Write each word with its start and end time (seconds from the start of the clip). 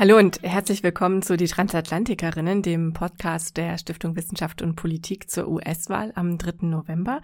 Hallo 0.00 0.16
und 0.16 0.40
herzlich 0.44 0.84
willkommen 0.84 1.22
zu 1.22 1.36
Die 1.36 1.48
Transatlantikerinnen, 1.48 2.62
dem 2.62 2.92
Podcast 2.92 3.56
der 3.56 3.78
Stiftung 3.78 4.14
Wissenschaft 4.14 4.62
und 4.62 4.76
Politik 4.76 5.28
zur 5.28 5.48
US-Wahl 5.48 6.12
am 6.14 6.38
3. 6.38 6.68
November. 6.68 7.20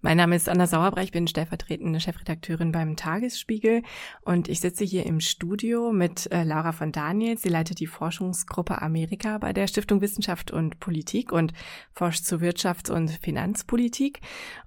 Mein 0.00 0.16
Name 0.16 0.36
ist 0.36 0.48
Anna 0.48 0.68
Sauerbrecht, 0.68 1.06
ich 1.06 1.12
bin 1.12 1.26
stellvertretende 1.26 1.98
Chefredakteurin 1.98 2.70
beim 2.70 2.94
Tagesspiegel 2.94 3.82
und 4.20 4.48
ich 4.48 4.60
sitze 4.60 4.84
hier 4.84 5.04
im 5.04 5.18
Studio 5.18 5.90
mit 5.90 6.30
äh, 6.30 6.44
Laura 6.44 6.70
von 6.70 6.92
Daniel. 6.92 7.36
Sie 7.36 7.48
leitet 7.48 7.80
die 7.80 7.88
Forschungsgruppe 7.88 8.80
Amerika 8.80 9.38
bei 9.38 9.52
der 9.52 9.66
Stiftung 9.66 10.00
Wissenschaft 10.00 10.52
und 10.52 10.78
Politik 10.78 11.32
und 11.32 11.52
forscht 11.90 12.24
zu 12.24 12.36
Wirtschafts- 12.36 12.92
und 12.92 13.10
Finanzpolitik. 13.10 14.20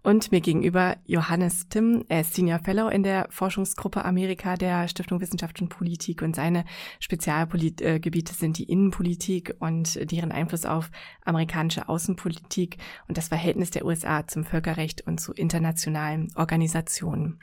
Und 0.04 0.34
mir 0.34 0.42
gegenüber 0.42 0.98
Johannes 1.06 1.70
Timm, 1.70 2.04
er 2.10 2.22
ist 2.22 2.34
Senior 2.34 2.60
Fellow 2.60 2.90
in 2.90 3.04
der 3.04 3.28
Forschungsgruppe 3.30 4.04
Amerika 4.04 4.56
der 4.56 4.90
Stiftung 4.90 5.22
Wissenschaft 5.22 5.62
und 5.62 5.70
Politik 5.70 6.24
und 6.24 6.36
seine 6.36 6.66
Spezialgebiete 7.00 8.34
sind 8.34 8.58
die 8.58 8.66
Innenpolitik 8.66 9.56
und 9.60 10.12
deren 10.12 10.34
Einfluss 10.34 10.66
auf 10.66 10.92
amerikanische 11.24 11.88
Außenpolitik 11.88 12.80
und 13.08 13.18
das 13.18 13.30
Verhältnis 13.30 13.72
der 13.72 13.86
USA 13.86 14.28
zum 14.28 14.44
Völkerrecht 14.44 15.08
und 15.08 15.21
zu 15.22 15.34
internationalen 15.34 16.30
Organisationen. 16.36 17.40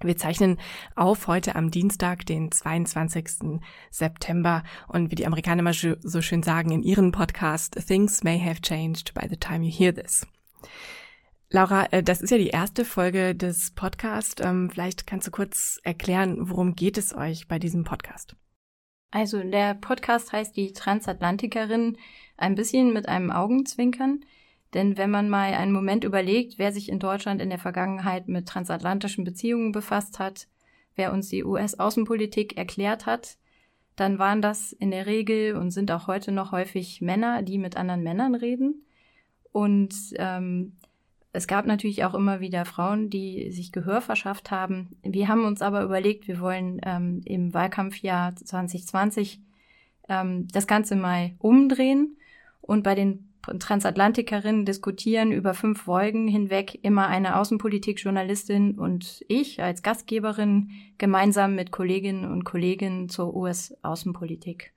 Wir 0.00 0.16
zeichnen 0.16 0.58
auf 0.94 1.26
heute 1.26 1.56
am 1.56 1.72
Dienstag, 1.72 2.24
den 2.24 2.52
22. 2.52 3.60
September 3.90 4.62
und 4.86 5.10
wie 5.10 5.16
die 5.16 5.26
Amerikaner 5.26 5.60
immer 5.60 5.72
so 5.72 6.22
schön 6.22 6.44
sagen 6.44 6.70
in 6.70 6.84
ihrem 6.84 7.10
Podcast, 7.10 7.74
Things 7.86 8.22
may 8.22 8.38
have 8.38 8.60
changed 8.62 9.12
by 9.14 9.26
the 9.28 9.36
time 9.36 9.66
you 9.66 9.72
hear 9.72 9.92
this. 9.92 10.24
Laura, 11.50 11.86
äh, 11.90 12.02
das 12.02 12.20
ist 12.20 12.30
ja 12.30 12.38
die 12.38 12.48
erste 12.48 12.84
Folge 12.84 13.34
des 13.34 13.72
Podcasts. 13.72 14.40
Ähm, 14.44 14.70
vielleicht 14.70 15.06
kannst 15.06 15.26
du 15.26 15.30
kurz 15.30 15.80
erklären, 15.82 16.48
worum 16.50 16.74
geht 16.74 16.98
es 16.98 17.14
euch 17.14 17.48
bei 17.48 17.58
diesem 17.58 17.84
Podcast? 17.84 18.36
Also 19.10 19.42
der 19.42 19.74
Podcast 19.74 20.32
heißt 20.32 20.56
die 20.56 20.72
Transatlantikerin 20.74 21.96
ein 22.36 22.54
bisschen 22.54 22.92
mit 22.92 23.08
einem 23.08 23.30
Augenzwinkern. 23.30 24.20
Denn 24.74 24.98
wenn 24.98 25.10
man 25.10 25.30
mal 25.30 25.54
einen 25.54 25.72
Moment 25.72 26.04
überlegt, 26.04 26.58
wer 26.58 26.72
sich 26.72 26.88
in 26.88 26.98
Deutschland 26.98 27.40
in 27.40 27.48
der 27.48 27.58
Vergangenheit 27.58 28.28
mit 28.28 28.46
transatlantischen 28.46 29.24
Beziehungen 29.24 29.72
befasst 29.72 30.18
hat, 30.18 30.46
wer 30.94 31.12
uns 31.12 31.28
die 31.28 31.44
US-Außenpolitik 31.44 32.58
erklärt 32.58 33.06
hat, 33.06 33.38
dann 33.96 34.18
waren 34.18 34.42
das 34.42 34.72
in 34.72 34.90
der 34.90 35.06
Regel 35.06 35.56
und 35.56 35.70
sind 35.70 35.90
auch 35.90 36.06
heute 36.06 36.32
noch 36.32 36.52
häufig 36.52 37.00
Männer, 37.00 37.42
die 37.42 37.58
mit 37.58 37.76
anderen 37.76 38.02
Männern 38.02 38.34
reden. 38.34 38.84
Und 39.52 39.94
ähm, 40.16 40.76
es 41.32 41.46
gab 41.46 41.66
natürlich 41.66 42.04
auch 42.04 42.14
immer 42.14 42.40
wieder 42.40 42.64
Frauen, 42.64 43.10
die 43.10 43.50
sich 43.50 43.72
Gehör 43.72 44.00
verschafft 44.00 44.50
haben. 44.50 44.96
Wir 45.02 45.28
haben 45.28 45.44
uns 45.44 45.62
aber 45.62 45.82
überlegt, 45.82 46.28
wir 46.28 46.40
wollen 46.40 46.80
ähm, 46.84 47.22
im 47.24 47.52
Wahlkampfjahr 47.52 48.36
2020 48.36 49.40
ähm, 50.08 50.48
das 50.52 50.66
Ganze 50.66 50.96
mal 50.96 51.32
umdrehen 51.38 52.16
und 52.60 52.82
bei 52.82 52.94
den 52.94 53.27
Transatlantikerinnen 53.42 54.64
diskutieren 54.64 55.32
über 55.32 55.54
fünf 55.54 55.82
Folgen 55.82 56.28
hinweg 56.28 56.78
immer 56.82 57.06
eine 57.06 57.36
Außenpolitik-Journalistin 57.36 58.78
und 58.78 59.24
ich 59.28 59.62
als 59.62 59.82
Gastgeberin 59.82 60.70
gemeinsam 60.98 61.54
mit 61.54 61.70
Kolleginnen 61.70 62.30
und 62.30 62.44
Kollegen 62.44 63.08
zur 63.08 63.34
US-Außenpolitik. 63.34 64.72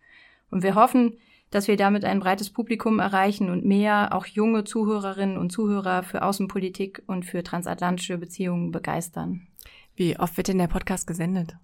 Und 0.50 0.64
wir 0.64 0.76
hoffen, 0.76 1.18
dass 1.50 1.68
wir 1.68 1.76
damit 1.76 2.06
ein 2.06 2.20
breites 2.20 2.50
Publikum 2.50 3.00
erreichen 3.00 3.50
und 3.50 3.66
mehr 3.66 4.14
auch 4.14 4.26
junge 4.26 4.64
Zuhörerinnen 4.64 5.38
und 5.38 5.52
Zuhörer 5.52 6.04
für 6.04 6.24
Außenpolitik 6.24 7.04
und 7.08 7.26
für 7.26 7.44
transatlantische 7.44 8.18
Beziehungen 8.18 8.72
begeistern. 8.72 9.48
Wie 9.96 10.18
oft 10.18 10.38
wird 10.38 10.48
denn 10.48 10.58
der 10.58 10.68
Podcast 10.68 11.08
gesendet? 11.08 11.58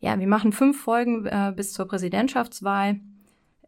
Ja, 0.00 0.18
wir 0.18 0.26
machen 0.26 0.52
fünf 0.52 0.80
Folgen 0.80 1.26
äh, 1.26 1.52
bis 1.54 1.74
zur 1.74 1.86
Präsidentschaftswahl. 1.86 3.00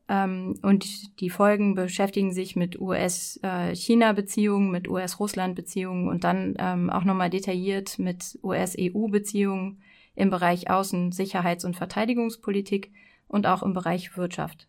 Ähm, 0.08 0.58
und 0.62 1.20
die 1.20 1.30
Folgen 1.30 1.74
beschäftigen 1.74 2.32
sich 2.32 2.56
mit 2.56 2.78
US-China-Beziehungen, 2.80 4.70
mit 4.70 4.88
US-Russland-Beziehungen 4.88 6.08
und 6.08 6.24
dann 6.24 6.54
ähm, 6.58 6.90
auch 6.90 7.04
nochmal 7.04 7.30
detailliert 7.30 7.98
mit 7.98 8.38
US-EU-Beziehungen 8.42 9.80
im 10.14 10.30
Bereich 10.30 10.70
Außen-, 10.70 11.12
Sicherheits- 11.12 11.64
und 11.64 11.76
Verteidigungspolitik 11.76 12.92
und 13.28 13.46
auch 13.46 13.62
im 13.62 13.72
Bereich 13.72 14.16
Wirtschaft. 14.16 14.68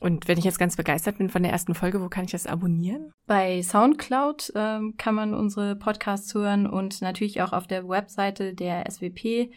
Und 0.00 0.26
wenn 0.26 0.38
ich 0.38 0.44
jetzt 0.44 0.58
ganz 0.58 0.74
begeistert 0.74 1.18
bin 1.18 1.28
von 1.28 1.44
der 1.44 1.52
ersten 1.52 1.76
Folge, 1.76 2.00
wo 2.00 2.08
kann 2.08 2.24
ich 2.24 2.32
das 2.32 2.48
abonnieren? 2.48 3.12
Bei 3.26 3.62
SoundCloud 3.62 4.52
ähm, 4.56 4.96
kann 4.96 5.14
man 5.14 5.32
unsere 5.32 5.76
Podcasts 5.76 6.34
hören 6.34 6.66
und 6.66 7.00
natürlich 7.02 7.40
auch 7.40 7.52
auf 7.52 7.68
der 7.68 7.88
Webseite 7.88 8.52
der 8.54 8.90
SWP, 8.90 9.52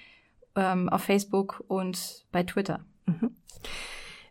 ähm, 0.56 0.90
auf 0.90 1.02
Facebook 1.02 1.64
und 1.68 2.26
bei 2.32 2.44
Twitter. 2.44 2.86
Mhm. 3.08 3.36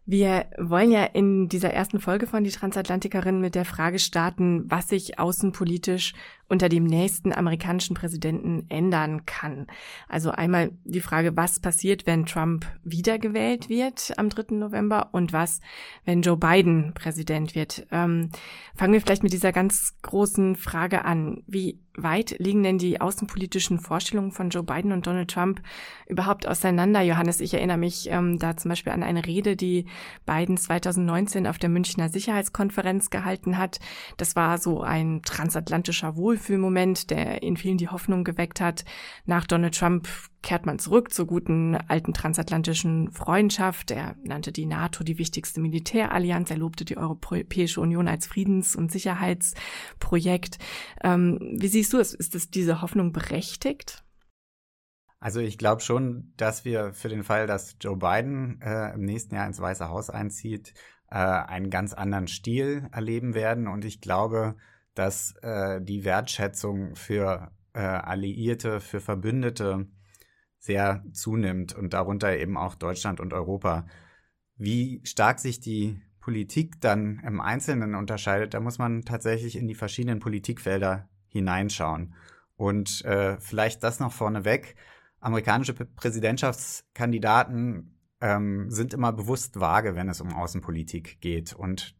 Wir 0.06 0.46
wollen 0.58 0.90
ja 0.90 1.04
in 1.04 1.48
dieser 1.48 1.70
ersten 1.70 1.98
Folge 1.98 2.26
von 2.26 2.44
Die 2.44 2.50
Transatlantikerin 2.50 3.40
mit 3.40 3.54
der 3.54 3.64
Frage 3.64 3.98
starten, 3.98 4.70
was 4.70 4.88
sich 4.88 5.18
außenpolitisch 5.18 6.12
unter 6.48 6.68
dem 6.68 6.84
nächsten 6.84 7.32
amerikanischen 7.32 7.94
Präsidenten 7.94 8.66
ändern 8.68 9.26
kann. 9.26 9.66
Also 10.08 10.30
einmal 10.30 10.72
die 10.84 11.00
Frage, 11.00 11.36
was 11.36 11.60
passiert, 11.60 12.06
wenn 12.06 12.26
Trump 12.26 12.66
wiedergewählt 12.82 13.68
wird 13.68 14.12
am 14.18 14.28
3. 14.28 14.54
November 14.56 15.08
und 15.12 15.32
was, 15.32 15.60
wenn 16.04 16.22
Joe 16.22 16.36
Biden 16.36 16.92
Präsident 16.94 17.54
wird. 17.54 17.86
Ähm, 17.90 18.30
fangen 18.74 18.92
wir 18.92 19.00
vielleicht 19.00 19.22
mit 19.22 19.32
dieser 19.32 19.52
ganz 19.52 19.94
großen 20.02 20.56
Frage 20.56 21.04
an. 21.04 21.42
Wie 21.46 21.80
weit 21.96 22.36
liegen 22.38 22.62
denn 22.62 22.78
die 22.78 23.00
außenpolitischen 23.00 23.78
Vorstellungen 23.78 24.32
von 24.32 24.50
Joe 24.50 24.64
Biden 24.64 24.92
und 24.92 25.06
Donald 25.06 25.30
Trump 25.30 25.62
überhaupt 26.08 26.46
auseinander? 26.46 27.02
Johannes, 27.02 27.40
ich 27.40 27.54
erinnere 27.54 27.78
mich 27.78 28.08
ähm, 28.10 28.38
da 28.38 28.56
zum 28.56 28.70
Beispiel 28.70 28.92
an 28.92 29.02
eine 29.02 29.26
Rede, 29.26 29.56
die 29.56 29.86
Biden 30.26 30.56
2019 30.56 31.46
auf 31.46 31.58
der 31.58 31.70
Münchner 31.70 32.08
Sicherheitskonferenz 32.08 33.10
gehalten 33.10 33.58
hat. 33.58 33.78
Das 34.16 34.34
war 34.36 34.58
so 34.58 34.82
ein 34.82 35.22
transatlantischer 35.22 36.16
Wohl 36.16 36.33
Wohlfühlmoment, 36.34 37.10
der 37.10 37.42
in 37.42 37.56
vielen 37.56 37.78
die 37.78 37.88
Hoffnung 37.88 38.24
geweckt 38.24 38.60
hat. 38.60 38.84
Nach 39.24 39.46
Donald 39.46 39.78
Trump 39.78 40.08
kehrt 40.42 40.66
man 40.66 40.78
zurück 40.78 41.12
zur 41.12 41.26
guten 41.26 41.76
alten 41.76 42.12
transatlantischen 42.12 43.12
Freundschaft. 43.12 43.90
Er 43.92 44.16
nannte 44.24 44.50
die 44.50 44.66
NATO 44.66 45.04
die 45.04 45.18
wichtigste 45.18 45.60
Militärallianz. 45.60 46.50
Er 46.50 46.56
lobte 46.56 46.84
die 46.84 46.96
Europäische 46.96 47.80
Union 47.80 48.08
als 48.08 48.26
Friedens- 48.26 48.74
und 48.74 48.90
Sicherheitsprojekt. 48.90 50.58
Ähm, 51.02 51.38
wie 51.58 51.68
siehst 51.68 51.92
du 51.92 51.98
es? 51.98 52.14
Ist 52.14 52.34
es 52.34 52.50
diese 52.50 52.82
Hoffnung 52.82 53.12
berechtigt? 53.12 54.04
Also 55.20 55.40
ich 55.40 55.56
glaube 55.56 55.80
schon, 55.80 56.34
dass 56.36 56.64
wir 56.64 56.92
für 56.92 57.08
den 57.08 57.22
Fall, 57.22 57.46
dass 57.46 57.76
Joe 57.80 57.96
Biden 57.96 58.60
äh, 58.60 58.92
im 58.92 59.02
nächsten 59.02 59.34
Jahr 59.36 59.46
ins 59.46 59.60
Weiße 59.60 59.88
Haus 59.88 60.10
einzieht, 60.10 60.74
äh, 61.10 61.16
einen 61.16 61.70
ganz 61.70 61.94
anderen 61.94 62.26
Stil 62.26 62.88
erleben 62.92 63.34
werden. 63.34 63.68
Und 63.68 63.86
ich 63.86 64.02
glaube, 64.02 64.56
dass 64.94 65.34
äh, 65.42 65.82
die 65.82 66.04
Wertschätzung 66.04 66.96
für 66.96 67.52
äh, 67.72 67.80
Alliierte, 67.80 68.80
für 68.80 69.00
Verbündete 69.00 69.86
sehr 70.58 71.04
zunimmt 71.12 71.74
und 71.74 71.92
darunter 71.92 72.36
eben 72.36 72.56
auch 72.56 72.74
Deutschland 72.74 73.20
und 73.20 73.32
Europa. 73.32 73.86
Wie 74.56 75.00
stark 75.04 75.38
sich 75.40 75.60
die 75.60 76.00
Politik 76.20 76.80
dann 76.80 77.20
im 77.26 77.40
Einzelnen 77.40 77.94
unterscheidet, 77.94 78.54
da 78.54 78.60
muss 78.60 78.78
man 78.78 79.02
tatsächlich 79.02 79.56
in 79.56 79.68
die 79.68 79.74
verschiedenen 79.74 80.20
Politikfelder 80.20 81.10
hineinschauen. 81.28 82.14
Und 82.56 83.04
äh, 83.04 83.38
vielleicht 83.40 83.82
das 83.82 84.00
noch 84.00 84.12
vorneweg. 84.12 84.76
Amerikanische 85.20 85.74
Präsidentschaftskandidaten 85.74 87.98
ähm, 88.22 88.70
sind 88.70 88.94
immer 88.94 89.12
bewusst 89.12 89.60
vage, 89.60 89.96
wenn 89.96 90.08
es 90.08 90.22
um 90.22 90.32
Außenpolitik 90.32 91.20
geht. 91.20 91.52
Und 91.52 91.94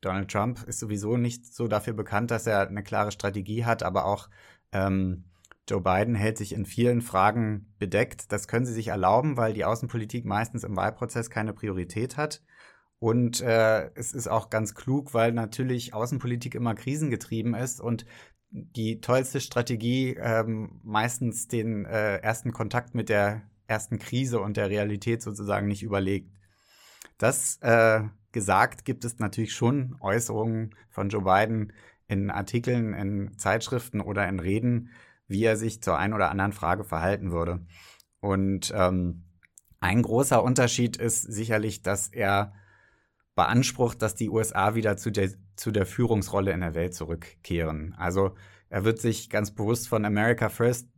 Donald 0.00 0.30
Trump 0.30 0.62
ist 0.64 0.78
sowieso 0.78 1.16
nicht 1.16 1.52
so 1.52 1.68
dafür 1.68 1.92
bekannt, 1.92 2.30
dass 2.30 2.46
er 2.46 2.68
eine 2.68 2.82
klare 2.82 3.10
Strategie 3.10 3.64
hat, 3.64 3.82
aber 3.82 4.04
auch 4.04 4.28
ähm, 4.72 5.24
Joe 5.68 5.80
Biden 5.80 6.14
hält 6.14 6.38
sich 6.38 6.52
in 6.52 6.64
vielen 6.64 7.02
Fragen 7.02 7.74
bedeckt. 7.78 8.32
Das 8.32 8.48
können 8.48 8.64
sie 8.64 8.72
sich 8.72 8.88
erlauben, 8.88 9.36
weil 9.36 9.52
die 9.52 9.64
Außenpolitik 9.64 10.24
meistens 10.24 10.64
im 10.64 10.76
Wahlprozess 10.76 11.30
keine 11.30 11.52
Priorität 11.52 12.16
hat. 12.16 12.42
Und 13.00 13.40
äh, 13.42 13.90
es 13.94 14.12
ist 14.12 14.28
auch 14.28 14.50
ganz 14.50 14.74
klug, 14.74 15.14
weil 15.14 15.32
natürlich 15.32 15.94
Außenpolitik 15.94 16.54
immer 16.54 16.74
krisengetrieben 16.74 17.54
ist 17.54 17.80
und 17.80 18.06
die 18.50 19.00
tollste 19.00 19.40
Strategie 19.40 20.16
ähm, 20.18 20.80
meistens 20.82 21.48
den 21.48 21.84
äh, 21.84 22.16
ersten 22.16 22.52
Kontakt 22.52 22.94
mit 22.94 23.08
der 23.08 23.42
ersten 23.66 23.98
Krise 23.98 24.40
und 24.40 24.56
der 24.56 24.70
Realität 24.70 25.22
sozusagen 25.22 25.68
nicht 25.68 25.82
überlegt. 25.82 26.32
Das 27.18 27.58
äh, 27.60 28.00
gesagt, 28.32 28.84
gibt 28.84 29.04
es 29.04 29.18
natürlich 29.18 29.52
schon 29.52 29.96
Äußerungen 30.00 30.74
von 30.88 31.08
Joe 31.08 31.22
Biden 31.22 31.72
in 32.06 32.30
Artikeln, 32.30 32.94
in 32.94 33.36
Zeitschriften 33.38 34.00
oder 34.00 34.28
in 34.28 34.40
Reden, 34.40 34.90
wie 35.26 35.44
er 35.44 35.56
sich 35.56 35.82
zur 35.82 35.98
einen 35.98 36.14
oder 36.14 36.30
anderen 36.30 36.52
Frage 36.52 36.84
verhalten 36.84 37.30
würde. 37.32 37.60
Und 38.20 38.72
ähm, 38.74 39.24
ein 39.80 40.02
großer 40.02 40.42
Unterschied 40.42 40.96
ist 40.96 41.22
sicherlich, 41.22 41.82
dass 41.82 42.08
er 42.08 42.52
beansprucht, 43.34 44.02
dass 44.02 44.14
die 44.14 44.30
USA 44.30 44.74
wieder 44.74 44.96
zu 44.96 45.10
der, 45.12 45.30
zu 45.54 45.70
der 45.70 45.86
Führungsrolle 45.86 46.50
in 46.52 46.60
der 46.60 46.74
Welt 46.74 46.94
zurückkehren. 46.94 47.94
Also 47.96 48.34
er 48.68 48.84
wird 48.84 49.00
sich 49.00 49.30
ganz 49.30 49.52
bewusst 49.52 49.88
von 49.88 50.04
America 50.04 50.48
First 50.48 50.88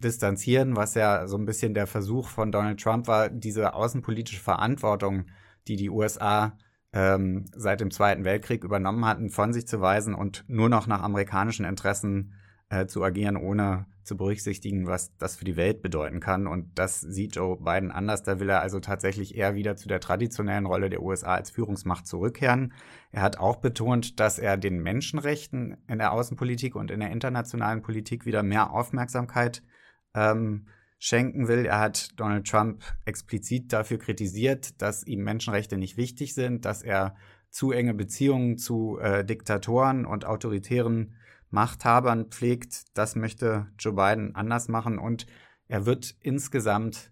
distanzieren, 0.00 0.76
was 0.76 0.94
ja 0.94 1.28
so 1.28 1.36
ein 1.36 1.44
bisschen 1.46 1.74
der 1.74 1.86
Versuch 1.86 2.28
von 2.28 2.50
Donald 2.50 2.80
Trump 2.80 3.06
war, 3.06 3.28
diese 3.28 3.74
außenpolitische 3.74 4.40
Verantwortung, 4.40 5.26
die 5.68 5.76
die 5.76 5.90
USA 5.90 6.56
ähm, 6.92 7.44
seit 7.54 7.80
dem 7.80 7.90
Zweiten 7.90 8.24
Weltkrieg 8.24 8.64
übernommen 8.64 9.04
hatten, 9.04 9.30
von 9.30 9.52
sich 9.52 9.66
zu 9.66 9.80
weisen 9.80 10.14
und 10.14 10.44
nur 10.48 10.68
noch 10.68 10.86
nach 10.86 11.02
amerikanischen 11.02 11.64
Interessen 11.64 12.34
äh, 12.68 12.86
zu 12.86 13.02
agieren, 13.02 13.36
ohne 13.36 13.86
zu 14.02 14.16
berücksichtigen, 14.16 14.86
was 14.86 15.16
das 15.18 15.36
für 15.36 15.44
die 15.44 15.56
Welt 15.56 15.82
bedeuten 15.82 16.20
kann. 16.20 16.46
Und 16.46 16.78
das 16.78 17.00
sieht 17.00 17.36
Joe 17.36 17.56
Biden 17.56 17.92
anders. 17.92 18.22
Da 18.22 18.40
will 18.40 18.48
er 18.48 18.60
also 18.60 18.80
tatsächlich 18.80 19.36
eher 19.36 19.54
wieder 19.54 19.76
zu 19.76 19.88
der 19.88 20.00
traditionellen 20.00 20.66
Rolle 20.66 20.90
der 20.90 21.02
USA 21.02 21.34
als 21.34 21.50
Führungsmacht 21.50 22.06
zurückkehren. 22.06 22.72
Er 23.12 23.22
hat 23.22 23.38
auch 23.38 23.56
betont, 23.56 24.18
dass 24.18 24.38
er 24.38 24.56
den 24.56 24.82
Menschenrechten 24.82 25.76
in 25.86 25.98
der 25.98 26.12
Außenpolitik 26.12 26.74
und 26.74 26.90
in 26.90 27.00
der 27.00 27.10
internationalen 27.10 27.82
Politik 27.82 28.26
wieder 28.26 28.42
mehr 28.42 28.72
Aufmerksamkeit 28.72 29.62
ähm, 30.14 30.66
schenken 31.00 31.48
will. 31.48 31.64
Er 31.64 31.80
hat 31.80 32.20
Donald 32.20 32.46
Trump 32.46 32.84
explizit 33.06 33.72
dafür 33.72 33.98
kritisiert, 33.98 34.80
dass 34.80 35.04
ihm 35.04 35.24
Menschenrechte 35.24 35.76
nicht 35.76 35.96
wichtig 35.96 36.34
sind, 36.34 36.64
dass 36.64 36.82
er 36.82 37.16
zu 37.48 37.72
enge 37.72 37.94
Beziehungen 37.94 38.58
zu 38.58 38.98
äh, 39.00 39.24
Diktatoren 39.24 40.04
und 40.04 40.24
autoritären 40.24 41.14
Machthabern 41.48 42.26
pflegt. 42.26 42.96
Das 42.96 43.16
möchte 43.16 43.66
Joe 43.78 43.94
Biden 43.94 44.36
anders 44.36 44.68
machen 44.68 44.98
und 44.98 45.26
er 45.66 45.86
wird 45.86 46.14
insgesamt 46.20 47.10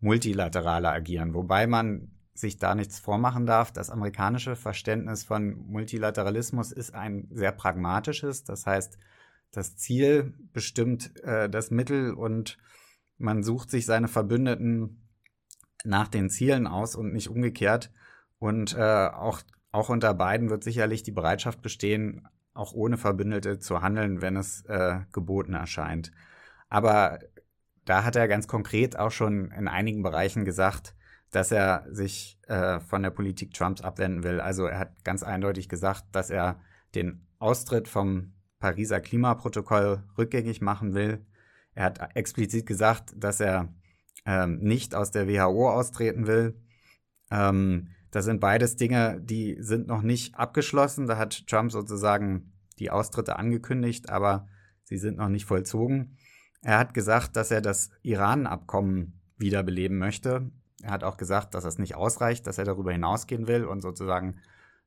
multilateraler 0.00 0.92
agieren, 0.92 1.34
wobei 1.34 1.66
man 1.66 2.12
sich 2.34 2.58
da 2.58 2.74
nichts 2.74 3.00
vormachen 3.00 3.46
darf. 3.46 3.72
Das 3.72 3.90
amerikanische 3.90 4.54
Verständnis 4.56 5.24
von 5.24 5.56
Multilateralismus 5.66 6.72
ist 6.72 6.94
ein 6.94 7.28
sehr 7.30 7.52
pragmatisches. 7.52 8.44
Das 8.44 8.64
heißt, 8.64 8.98
das 9.50 9.76
Ziel 9.76 10.34
bestimmt 10.52 11.20
äh, 11.24 11.48
das 11.50 11.70
Mittel 11.70 12.12
und 12.14 12.58
man 13.18 13.42
sucht 13.42 13.70
sich 13.70 13.86
seine 13.86 14.08
Verbündeten 14.08 15.08
nach 15.84 16.08
den 16.08 16.30
Zielen 16.30 16.66
aus 16.66 16.96
und 16.96 17.12
nicht 17.12 17.28
umgekehrt. 17.28 17.92
Und 18.38 18.76
äh, 18.76 19.08
auch, 19.08 19.42
auch 19.72 19.88
unter 19.88 20.14
beiden 20.14 20.50
wird 20.50 20.64
sicherlich 20.64 21.02
die 21.02 21.12
Bereitschaft 21.12 21.62
bestehen, 21.62 22.28
auch 22.54 22.72
ohne 22.72 22.96
Verbündete 22.96 23.58
zu 23.58 23.82
handeln, 23.82 24.22
wenn 24.22 24.36
es 24.36 24.64
äh, 24.66 25.00
geboten 25.12 25.54
erscheint. 25.54 26.12
Aber 26.68 27.18
da 27.84 28.04
hat 28.04 28.16
er 28.16 28.28
ganz 28.28 28.48
konkret 28.48 28.98
auch 28.98 29.10
schon 29.10 29.50
in 29.50 29.68
einigen 29.68 30.02
Bereichen 30.02 30.44
gesagt, 30.44 30.94
dass 31.30 31.50
er 31.50 31.86
sich 31.90 32.38
äh, 32.46 32.80
von 32.80 33.02
der 33.02 33.10
Politik 33.10 33.52
Trumps 33.52 33.82
abwenden 33.82 34.22
will. 34.22 34.40
Also 34.40 34.66
er 34.66 34.78
hat 34.78 35.04
ganz 35.04 35.22
eindeutig 35.22 35.68
gesagt, 35.68 36.04
dass 36.12 36.30
er 36.30 36.60
den 36.94 37.26
Austritt 37.38 37.88
vom 37.88 38.32
Pariser 38.60 39.00
Klimaprotokoll 39.00 40.04
rückgängig 40.16 40.60
machen 40.60 40.94
will. 40.94 41.26
Er 41.74 41.84
hat 41.84 42.16
explizit 42.16 42.66
gesagt, 42.66 43.14
dass 43.16 43.40
er 43.40 43.74
ähm, 44.26 44.58
nicht 44.60 44.94
aus 44.94 45.10
der 45.10 45.28
WHO 45.28 45.70
austreten 45.70 46.26
will. 46.26 46.60
Ähm, 47.30 47.88
das 48.10 48.24
sind 48.24 48.40
beides 48.40 48.76
Dinge, 48.76 49.20
die 49.20 49.56
sind 49.60 49.88
noch 49.88 50.02
nicht 50.02 50.36
abgeschlossen. 50.36 51.06
Da 51.06 51.18
hat 51.18 51.46
Trump 51.48 51.72
sozusagen 51.72 52.52
die 52.78 52.90
Austritte 52.90 53.36
angekündigt, 53.36 54.08
aber 54.08 54.46
sie 54.84 54.98
sind 54.98 55.18
noch 55.18 55.28
nicht 55.28 55.46
vollzogen. 55.46 56.16
Er 56.62 56.78
hat 56.78 56.94
gesagt, 56.94 57.36
dass 57.36 57.50
er 57.50 57.60
das 57.60 57.90
Iran-Abkommen 58.02 59.20
wiederbeleben 59.36 59.98
möchte. 59.98 60.50
Er 60.82 60.92
hat 60.92 61.04
auch 61.04 61.16
gesagt, 61.16 61.54
dass 61.54 61.64
das 61.64 61.78
nicht 61.78 61.96
ausreicht, 61.96 62.46
dass 62.46 62.58
er 62.58 62.64
darüber 62.64 62.92
hinausgehen 62.92 63.48
will 63.48 63.64
und 63.64 63.80
sozusagen 63.80 64.36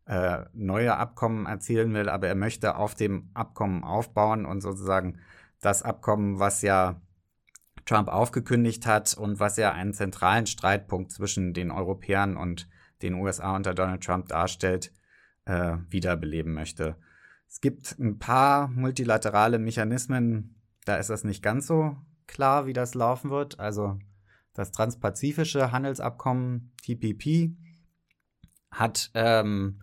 äh, 0.06 0.46
neue 0.54 0.96
Abkommen 0.96 1.46
erzielen 1.46 1.94
will, 1.94 2.08
aber 2.10 2.28
er 2.28 2.36
möchte 2.36 2.78
auf 2.78 2.96
dem 2.96 3.30
Abkommen 3.34 3.84
aufbauen 3.84 4.46
und 4.46 4.62
sozusagen 4.62 5.20
das 5.62 5.84
Abkommen, 5.84 6.40
was 6.40 6.62
ja 6.62 7.02
Trump 7.86 8.10
aufgekündigt 8.10 8.86
hat 8.86 9.14
und 9.16 9.40
was 9.40 9.58
ja 9.58 9.72
einen 9.72 9.94
zentralen 9.94 10.46
Streitpunkt 10.46 11.12
zwischen 11.12 11.54
den 11.54 11.72
Europäern 11.72 12.38
und 12.38 12.68
den 13.02 13.14
USA 13.16 13.56
unter 13.56 13.74
Donald 13.74 14.04
Trump 14.04 14.28
darstellt, 14.28 14.92
äh, 15.46 15.78
wiederbeleben 15.90 16.54
möchte. 16.54 16.98
Es 17.48 17.62
gibt 17.62 17.98
ein 17.98 18.20
paar 18.20 18.68
multilaterale 18.68 19.60
Mechanismen, 19.60 20.56
da 20.86 20.98
ist 20.98 21.10
das 21.10 21.24
nicht 21.24 21.42
ganz 21.42 21.68
so 21.68 21.96
klar, 22.28 22.66
wie 22.66 22.74
das 22.74 22.94
laufen 22.94 23.30
wird. 23.30 23.60
Also 23.60 23.98
das 24.54 24.72
Transpazifische 24.72 25.72
Handelsabkommen 25.72 26.74
TPP 26.82 27.56
hat 28.72 29.12
ähm, 29.14 29.80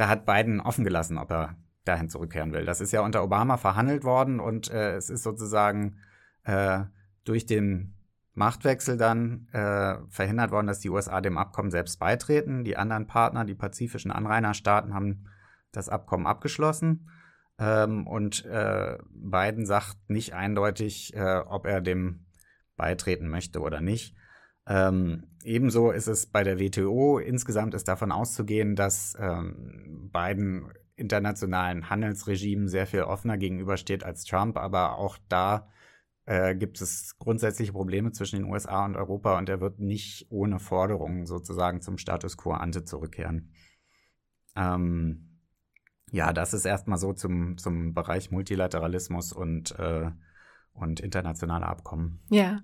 da 0.00 0.08
hat 0.08 0.24
Biden 0.24 0.60
offen 0.62 0.82
gelassen, 0.82 1.18
ob 1.18 1.30
er 1.30 1.56
dahin 1.84 2.08
zurückkehren 2.08 2.52
will. 2.52 2.64
Das 2.64 2.80
ist 2.80 2.92
ja 2.92 3.00
unter 3.00 3.22
Obama 3.22 3.56
verhandelt 3.56 4.04
worden 4.04 4.40
und 4.40 4.70
äh, 4.70 4.96
es 4.96 5.10
ist 5.10 5.22
sozusagen 5.22 5.96
äh, 6.44 6.84
durch 7.24 7.46
den 7.46 7.94
Machtwechsel 8.34 8.96
dann 8.96 9.48
äh, 9.52 9.96
verhindert 10.08 10.50
worden, 10.50 10.66
dass 10.66 10.80
die 10.80 10.90
USA 10.90 11.20
dem 11.20 11.36
Abkommen 11.36 11.70
selbst 11.70 11.98
beitreten. 11.98 12.64
Die 12.64 12.76
anderen 12.76 13.06
Partner, 13.06 13.44
die 13.44 13.54
pazifischen 13.54 14.10
Anrainerstaaten, 14.10 14.94
haben 14.94 15.26
das 15.72 15.88
Abkommen 15.88 16.26
abgeschlossen. 16.26 17.10
Ähm, 17.58 18.06
und 18.06 18.44
äh, 18.46 18.98
Biden 19.10 19.66
sagt 19.66 19.96
nicht 20.08 20.34
eindeutig, 20.34 21.14
äh, 21.14 21.38
ob 21.46 21.66
er 21.66 21.80
dem 21.80 22.26
beitreten 22.76 23.28
möchte 23.28 23.60
oder 23.60 23.80
nicht. 23.80 24.16
Ähm, 24.66 25.26
ebenso 25.42 25.90
ist 25.90 26.06
es 26.06 26.26
bei 26.26 26.42
der 26.42 26.58
WTO. 26.58 27.18
Insgesamt 27.18 27.74
ist 27.74 27.88
davon 27.88 28.12
auszugehen, 28.12 28.76
dass 28.76 29.16
ähm, 29.20 30.10
Biden 30.12 30.72
internationalen 31.00 31.90
Handelsregimen 31.90 32.68
sehr 32.68 32.86
viel 32.86 33.02
offener 33.02 33.38
gegenübersteht 33.38 34.04
als 34.04 34.24
Trump, 34.24 34.56
aber 34.56 34.98
auch 34.98 35.18
da 35.28 35.68
äh, 36.26 36.54
gibt 36.54 36.80
es 36.80 37.18
grundsätzliche 37.18 37.72
Probleme 37.72 38.12
zwischen 38.12 38.36
den 38.36 38.44
USA 38.44 38.84
und 38.84 38.96
Europa 38.96 39.38
und 39.38 39.48
er 39.48 39.60
wird 39.60 39.80
nicht 39.80 40.26
ohne 40.30 40.60
Forderungen 40.60 41.26
sozusagen 41.26 41.80
zum 41.80 41.98
Status 41.98 42.36
quo 42.36 42.52
ante 42.52 42.84
zurückkehren. 42.84 43.52
Ähm, 44.54 45.40
ja, 46.12 46.32
das 46.32 46.54
ist 46.54 46.66
erstmal 46.66 46.98
so 46.98 47.12
zum, 47.12 47.56
zum 47.56 47.94
Bereich 47.94 48.30
Multilateralismus 48.30 49.32
und 49.32 49.78
äh, 49.78 50.10
und 50.72 51.00
internationale 51.00 51.66
Abkommen. 51.66 52.20
Ja, 52.30 52.60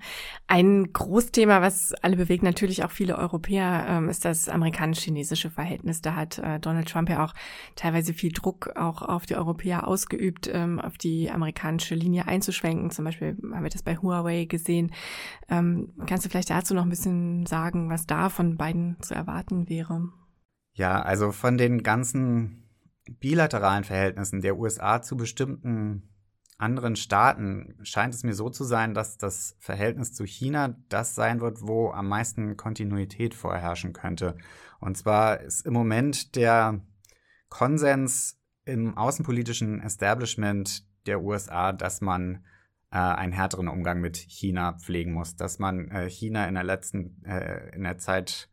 ein 0.47 0.93
Großthema, 0.93 1.61
was 1.61 1.93
alle 2.03 2.17
bewegt, 2.17 2.43
natürlich 2.43 2.85
auch 2.85 2.91
viele 2.91 3.19
Europäer, 3.19 3.87
ähm, 3.89 4.09
ist 4.09 4.25
das 4.25 4.49
amerikanisch-chinesische 4.49 5.51
Verhältnis. 5.51 6.01
Da 6.01 6.15
hat 6.15 6.39
äh, 6.39 6.59
Donald 6.59 6.89
Trump 6.89 7.11
ja 7.11 7.25
auch 7.25 7.35
teilweise 7.75 8.15
viel 8.15 8.33
Druck 8.33 8.71
auch 8.77 9.03
auf 9.03 9.27
die 9.27 9.37
Europäer 9.37 9.87
ausgeübt, 9.87 10.51
ähm, 10.53 10.81
auf 10.81 10.97
die 10.99 11.31
amerikanische 11.31 11.95
Linie 11.95 12.27
einzuschwenken. 12.27 12.91
Zum 12.91 13.05
Beispiel 13.05 13.37
haben 13.53 13.63
wir 13.63 13.71
das 13.71 13.83
bei 13.83 13.97
Huawei 13.97 14.47
gesehen. 14.47 14.93
Ähm, 15.49 15.93
kannst 16.07 16.25
du 16.25 16.31
vielleicht 16.31 16.51
dazu 16.51 16.75
noch 16.75 16.85
ein 16.85 16.91
bisschen 16.91 17.47
sagen, 17.47 17.91
was 17.91 18.07
da 18.07 18.31
von 18.31 18.57
beiden 18.57 18.97
zu 19.03 19.15
erwarten 19.15 19.69
wäre? 19.69 20.09
Ja, 20.75 21.01
also 21.03 21.33
von 21.33 21.59
den 21.59 21.83
ganzen 21.83 22.67
bilateralen 23.21 23.85
Verhältnissen 23.85 24.41
der 24.41 24.59
USA 24.59 25.01
zu 25.01 25.17
bestimmten 25.17 26.16
anderen 26.59 26.97
Staaten 26.97 27.79
scheint 27.83 28.15
es 28.15 28.25
mir 28.25 28.35
so 28.35 28.49
zu 28.49 28.65
sein, 28.65 28.95
dass 28.95 29.19
das 29.19 29.57
Verhältnis 29.59 30.15
zu 30.15 30.25
China 30.25 30.77
das 30.89 31.15
sein 31.15 31.41
wird, 31.41 31.63
wo 31.63 31.91
am 31.91 32.09
meisten 32.09 32.57
Kontinuität 32.57 33.35
vorherrschen 33.35 33.93
könnte. 33.93 34.37
Und 34.81 34.97
zwar 34.97 35.41
ist 35.41 35.67
im 35.67 35.75
Moment 35.75 36.35
der 36.35 36.81
Konsens 37.49 38.41
im 38.65 38.97
außenpolitischen 38.97 39.81
Establishment 39.81 40.87
der 41.07 41.23
USA, 41.23 41.73
dass 41.73 42.01
man 42.01 42.45
äh, 42.91 42.97
einen 42.97 43.33
härteren 43.33 43.69
Umgang 43.69 44.01
mit 44.01 44.17
China 44.17 44.73
pflegen 44.73 45.13
muss, 45.13 45.37
dass 45.37 45.59
man 45.59 45.91
äh, 45.91 46.09
China 46.09 46.49
in 46.49 46.55
der 46.55 46.65
letzten, 46.65 47.23
äh, 47.25 47.75
in 47.75 47.85
der 47.85 47.99
Zeit 47.99 48.49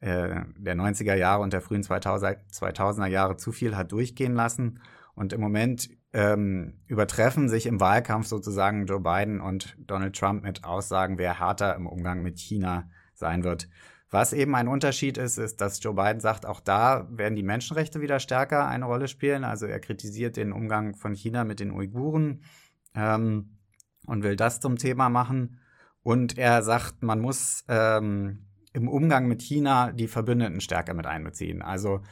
äh, 0.00 0.40
der 0.56 0.76
90er 0.76 1.14
Jahre 1.14 1.42
und 1.42 1.52
der 1.52 1.60
frühen 1.60 1.82
2000er 1.82 3.06
Jahre 3.06 3.36
zu 3.36 3.52
viel 3.52 3.76
hat 3.76 3.92
durchgehen 3.92 4.34
lassen. 4.34 4.80
Und 5.14 5.32
im 5.32 5.40
Moment 5.40 5.90
ähm, 6.12 6.74
übertreffen 6.86 7.48
sich 7.48 7.66
im 7.66 7.80
Wahlkampf 7.80 8.26
sozusagen 8.26 8.86
Joe 8.86 9.00
Biden 9.00 9.40
und 9.40 9.76
Donald 9.78 10.16
Trump 10.16 10.42
mit 10.42 10.64
Aussagen, 10.64 11.18
wer 11.18 11.38
härter 11.38 11.74
im 11.74 11.86
Umgang 11.86 12.22
mit 12.22 12.38
China 12.38 12.90
sein 13.14 13.44
wird. 13.44 13.68
Was 14.10 14.34
eben 14.34 14.54
ein 14.54 14.68
Unterschied 14.68 15.16
ist, 15.16 15.38
ist, 15.38 15.62
dass 15.62 15.82
Joe 15.82 15.94
Biden 15.94 16.20
sagt, 16.20 16.44
auch 16.44 16.60
da 16.60 17.08
werden 17.10 17.34
die 17.34 17.42
Menschenrechte 17.42 18.02
wieder 18.02 18.20
stärker 18.20 18.68
eine 18.68 18.84
Rolle 18.84 19.08
spielen. 19.08 19.42
Also 19.42 19.64
er 19.64 19.80
kritisiert 19.80 20.36
den 20.36 20.52
Umgang 20.52 20.94
von 20.94 21.14
China 21.14 21.44
mit 21.44 21.60
den 21.60 21.70
Uiguren 21.70 22.42
ähm, 22.94 23.56
und 24.04 24.22
will 24.22 24.36
das 24.36 24.60
zum 24.60 24.76
Thema 24.76 25.08
machen. 25.08 25.60
Und 26.02 26.36
er 26.36 26.62
sagt, 26.62 27.02
man 27.02 27.20
muss 27.20 27.64
ähm, 27.68 28.48
im 28.74 28.86
Umgang 28.86 29.28
mit 29.28 29.40
China 29.40 29.92
die 29.92 30.08
Verbündeten 30.08 30.60
stärker 30.60 30.92
mit 30.92 31.06
einbeziehen. 31.06 31.62
Also 31.62 32.02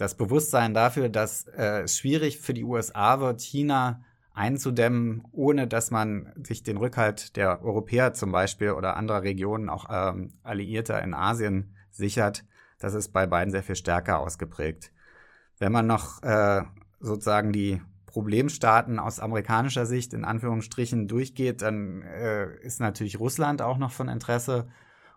das 0.00 0.14
Bewusstsein 0.16 0.72
dafür, 0.72 1.10
dass 1.10 1.46
äh, 1.48 1.82
es 1.82 1.98
schwierig 1.98 2.38
für 2.40 2.54
die 2.54 2.64
USA 2.64 3.20
wird, 3.20 3.42
China 3.42 4.02
einzudämmen, 4.32 5.24
ohne 5.32 5.66
dass 5.66 5.90
man 5.90 6.32
sich 6.42 6.62
den 6.62 6.78
Rückhalt 6.78 7.36
der 7.36 7.62
Europäer 7.62 8.14
zum 8.14 8.32
Beispiel 8.32 8.70
oder 8.70 8.96
anderer 8.96 9.22
Regionen, 9.22 9.68
auch 9.68 9.86
ähm, 9.90 10.32
Alliierter 10.42 11.02
in 11.02 11.12
Asien 11.12 11.76
sichert, 11.90 12.44
das 12.78 12.94
ist 12.94 13.12
bei 13.12 13.26
beiden 13.26 13.50
sehr 13.50 13.62
viel 13.62 13.76
stärker 13.76 14.20
ausgeprägt. 14.20 14.90
Wenn 15.58 15.72
man 15.72 15.86
noch 15.86 16.22
äh, 16.22 16.62
sozusagen 17.00 17.52
die 17.52 17.82
Problemstaaten 18.06 18.98
aus 18.98 19.20
amerikanischer 19.20 19.84
Sicht 19.84 20.14
in 20.14 20.24
Anführungsstrichen 20.24 21.08
durchgeht, 21.08 21.60
dann 21.60 22.00
äh, 22.02 22.56
ist 22.62 22.80
natürlich 22.80 23.20
Russland 23.20 23.60
auch 23.60 23.76
noch 23.76 23.92
von 23.92 24.08
Interesse. 24.08 24.68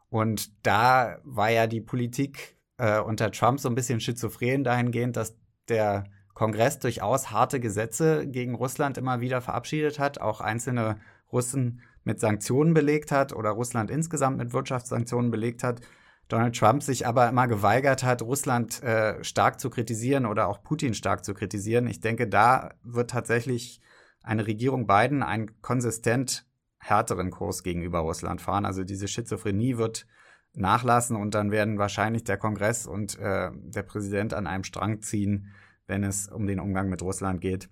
Und 0.09 0.65
da 0.67 1.19
war 1.23 1.49
ja 1.49 1.67
die 1.67 1.81
Politik 1.81 2.57
äh, 2.77 2.99
unter 2.99 3.31
Trump 3.31 3.59
so 3.59 3.69
ein 3.69 3.75
bisschen 3.75 3.99
schizophren 3.99 4.63
dahingehend, 4.63 5.15
dass 5.15 5.35
der 5.69 6.05
Kongress 6.33 6.79
durchaus 6.79 7.31
harte 7.31 7.59
Gesetze 7.59 8.27
gegen 8.27 8.55
Russland 8.55 8.97
immer 8.97 9.21
wieder 9.21 9.41
verabschiedet 9.41 9.99
hat, 9.99 10.19
auch 10.19 10.41
einzelne 10.41 10.97
Russen 11.31 11.81
mit 12.03 12.19
Sanktionen 12.19 12.73
belegt 12.73 13.11
hat 13.11 13.33
oder 13.33 13.51
Russland 13.51 13.91
insgesamt 13.91 14.37
mit 14.37 14.53
Wirtschaftssanktionen 14.53 15.31
belegt 15.31 15.63
hat. 15.63 15.81
Donald 16.27 16.57
Trump 16.57 16.81
sich 16.83 17.05
aber 17.05 17.29
immer 17.29 17.47
geweigert 17.47 18.03
hat, 18.03 18.21
Russland 18.21 18.81
äh, 18.81 19.23
stark 19.23 19.59
zu 19.59 19.69
kritisieren 19.69 20.25
oder 20.25 20.47
auch 20.47 20.63
Putin 20.63 20.93
stark 20.93 21.23
zu 21.23 21.33
kritisieren. 21.33 21.87
Ich 21.87 21.99
denke, 21.99 22.27
da 22.27 22.71
wird 22.83 23.11
tatsächlich 23.11 23.81
eine 24.23 24.47
Regierung 24.47 24.87
Biden 24.87 25.21
einen 25.21 25.61
konsistent 25.61 26.45
härteren 26.79 27.29
Kurs 27.29 27.63
gegenüber 27.63 27.99
Russland 27.99 28.41
fahren. 28.41 28.65
Also 28.65 28.83
diese 28.83 29.07
Schizophrenie 29.07 29.77
wird 29.77 30.07
nachlassen 30.55 31.15
und 31.15 31.33
dann 31.33 31.51
werden 31.51 31.77
wahrscheinlich 31.77 32.23
der 32.23 32.37
Kongress 32.37 32.85
und 32.85 33.17
äh, 33.19 33.51
der 33.53 33.83
Präsident 33.83 34.33
an 34.33 34.47
einem 34.47 34.63
Strang 34.63 35.01
ziehen, 35.01 35.47
wenn 35.87 36.03
es 36.03 36.27
um 36.27 36.47
den 36.47 36.59
Umgang 36.59 36.89
mit 36.89 37.01
Russland 37.01 37.41
geht. 37.41 37.69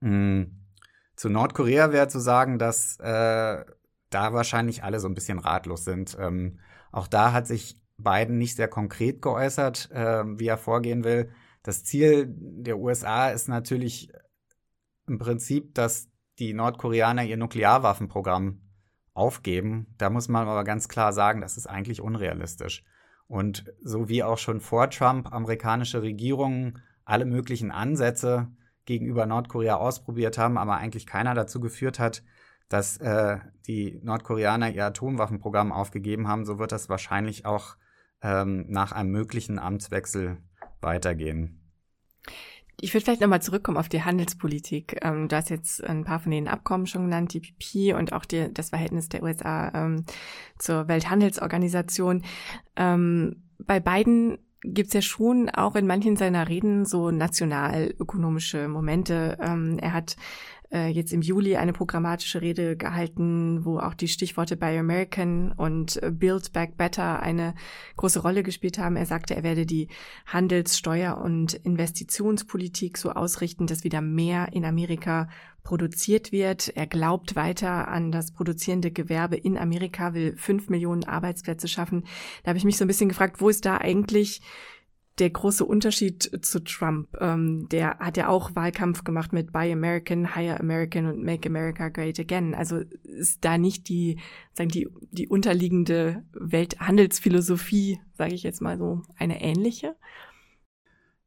Mhm. 0.00 0.62
Zu 1.14 1.30
Nordkorea 1.30 1.92
wäre 1.92 2.08
zu 2.08 2.18
sagen, 2.18 2.58
dass 2.58 2.98
äh, 3.00 3.64
da 4.10 4.32
wahrscheinlich 4.32 4.84
alle 4.84 5.00
so 5.00 5.08
ein 5.08 5.14
bisschen 5.14 5.38
ratlos 5.38 5.84
sind. 5.84 6.16
Ähm, 6.20 6.60
auch 6.92 7.06
da 7.06 7.32
hat 7.32 7.46
sich 7.46 7.80
Biden 7.96 8.38
nicht 8.38 8.56
sehr 8.56 8.68
konkret 8.68 9.22
geäußert, 9.22 9.90
äh, 9.92 10.24
wie 10.38 10.46
er 10.46 10.58
vorgehen 10.58 11.04
will. 11.04 11.30
Das 11.62 11.84
Ziel 11.84 12.26
der 12.28 12.78
USA 12.78 13.30
ist 13.30 13.48
natürlich 13.48 14.12
im 15.06 15.18
Prinzip, 15.18 15.74
dass 15.74 16.08
die 16.38 16.52
Nordkoreaner 16.52 17.24
ihr 17.24 17.36
Nuklearwaffenprogramm 17.36 18.60
aufgeben. 19.16 19.86
Da 19.98 20.10
muss 20.10 20.28
man 20.28 20.46
aber 20.46 20.64
ganz 20.64 20.88
klar 20.88 21.12
sagen, 21.12 21.40
das 21.40 21.56
ist 21.56 21.66
eigentlich 21.66 22.00
unrealistisch. 22.00 22.84
Und 23.28 23.72
so 23.82 24.08
wie 24.08 24.22
auch 24.22 24.38
schon 24.38 24.60
vor 24.60 24.90
Trump 24.90 25.32
amerikanische 25.32 26.02
Regierungen 26.02 26.82
alle 27.04 27.24
möglichen 27.24 27.70
Ansätze 27.70 28.48
gegenüber 28.84 29.26
Nordkorea 29.26 29.76
ausprobiert 29.76 30.38
haben, 30.38 30.58
aber 30.58 30.76
eigentlich 30.76 31.06
keiner 31.06 31.34
dazu 31.34 31.60
geführt 31.60 31.98
hat, 31.98 32.22
dass 32.68 32.96
äh, 32.98 33.38
die 33.66 34.00
Nordkoreaner 34.02 34.70
ihr 34.70 34.84
Atomwaffenprogramm 34.84 35.72
aufgegeben 35.72 36.28
haben, 36.28 36.44
so 36.44 36.58
wird 36.58 36.72
das 36.72 36.88
wahrscheinlich 36.88 37.46
auch 37.46 37.76
ähm, 38.22 38.66
nach 38.68 38.92
einem 38.92 39.10
möglichen 39.10 39.58
Amtswechsel 39.58 40.38
weitergehen. 40.80 41.62
Ich 42.78 42.92
würde 42.92 43.04
vielleicht 43.04 43.22
nochmal 43.22 43.40
zurückkommen 43.40 43.78
auf 43.78 43.88
die 43.88 44.02
Handelspolitik. 44.02 44.98
Ähm, 45.02 45.28
du 45.28 45.36
hast 45.36 45.48
jetzt 45.48 45.82
ein 45.82 46.04
paar 46.04 46.20
von 46.20 46.30
den 46.30 46.46
Abkommen 46.46 46.86
schon 46.86 47.04
genannt, 47.04 47.32
die 47.32 47.40
PP 47.40 47.94
und 47.94 48.12
auch 48.12 48.24
die, 48.26 48.52
das 48.52 48.70
Verhältnis 48.70 49.08
der 49.08 49.22
USA 49.22 49.72
ähm, 49.74 50.04
zur 50.58 50.86
Welthandelsorganisation. 50.86 52.22
Ähm, 52.76 53.42
bei 53.58 53.80
beiden 53.80 54.38
gibt's 54.62 54.92
ja 54.92 55.02
schon 55.02 55.48
auch 55.48 55.76
in 55.76 55.86
manchen 55.86 56.16
seiner 56.16 56.48
Reden 56.48 56.84
so 56.84 57.10
nationalökonomische 57.10 58.68
Momente. 58.68 59.38
Ähm, 59.40 59.78
er 59.78 59.92
hat 59.92 60.16
äh, 60.72 60.88
jetzt 60.88 61.12
im 61.12 61.22
Juli 61.22 61.56
eine 61.56 61.72
programmatische 61.72 62.40
Rede 62.40 62.76
gehalten, 62.76 63.64
wo 63.64 63.78
auch 63.78 63.94
die 63.94 64.08
Stichworte 64.08 64.56
Buy 64.56 64.78
American 64.78 65.52
und 65.52 66.02
äh, 66.02 66.10
Build 66.10 66.52
Back 66.52 66.76
Better 66.76 67.20
eine 67.20 67.54
große 67.96 68.20
Rolle 68.20 68.42
gespielt 68.42 68.78
haben. 68.78 68.96
Er 68.96 69.06
sagte, 69.06 69.34
er 69.34 69.42
werde 69.42 69.66
die 69.66 69.88
Handelssteuer- 70.26 71.20
und 71.20 71.54
Investitionspolitik 71.54 72.98
so 72.98 73.10
ausrichten, 73.10 73.66
dass 73.66 73.84
wieder 73.84 74.00
mehr 74.00 74.52
in 74.52 74.64
Amerika 74.64 75.28
produziert 75.62 76.30
wird. 76.30 76.68
Er 76.76 76.86
glaubt 76.86 77.34
weiter 77.34 77.88
an 77.88 78.12
das 78.12 78.30
produzierende 78.30 78.92
Gewerbe 78.92 79.36
in 79.36 79.58
Amerika, 79.58 80.14
will 80.14 80.36
fünf 80.36 80.68
Millionen 80.68 81.04
Arbeitsplätze 81.04 81.66
schaffen. 81.66 82.04
Da 82.44 82.50
habe 82.50 82.58
ich 82.58 82.64
mich 82.64 82.76
so 82.76 82.84
ein 82.84 82.88
bisschen 82.88 83.08
gefragt, 83.08 83.40
wo 83.40 83.48
ist 83.48 83.66
da 83.66 83.78
eigentlich 83.78 84.42
der 85.18 85.30
große 85.30 85.64
Unterschied 85.64 86.44
zu 86.44 86.62
Trump. 86.62 87.08
Ähm, 87.20 87.68
der 87.70 87.98
hat 87.98 88.16
ja 88.16 88.28
auch 88.28 88.54
Wahlkampf 88.54 89.04
gemacht 89.04 89.32
mit 89.32 89.52
Buy 89.52 89.72
American, 89.72 90.34
Hire 90.34 90.60
American 90.60 91.06
und 91.06 91.22
Make 91.22 91.48
America 91.48 91.88
Great 91.88 92.20
Again. 92.20 92.54
Also 92.54 92.82
ist 93.02 93.44
da 93.44 93.56
nicht 93.56 93.88
die, 93.88 94.18
sagen 94.52 94.68
die, 94.68 94.88
die 95.10 95.28
unterliegende 95.28 96.22
Welthandelsphilosophie, 96.32 98.00
sage 98.14 98.34
ich 98.34 98.42
jetzt 98.42 98.60
mal 98.60 98.76
so, 98.76 99.02
eine 99.16 99.40
ähnliche? 99.40 99.96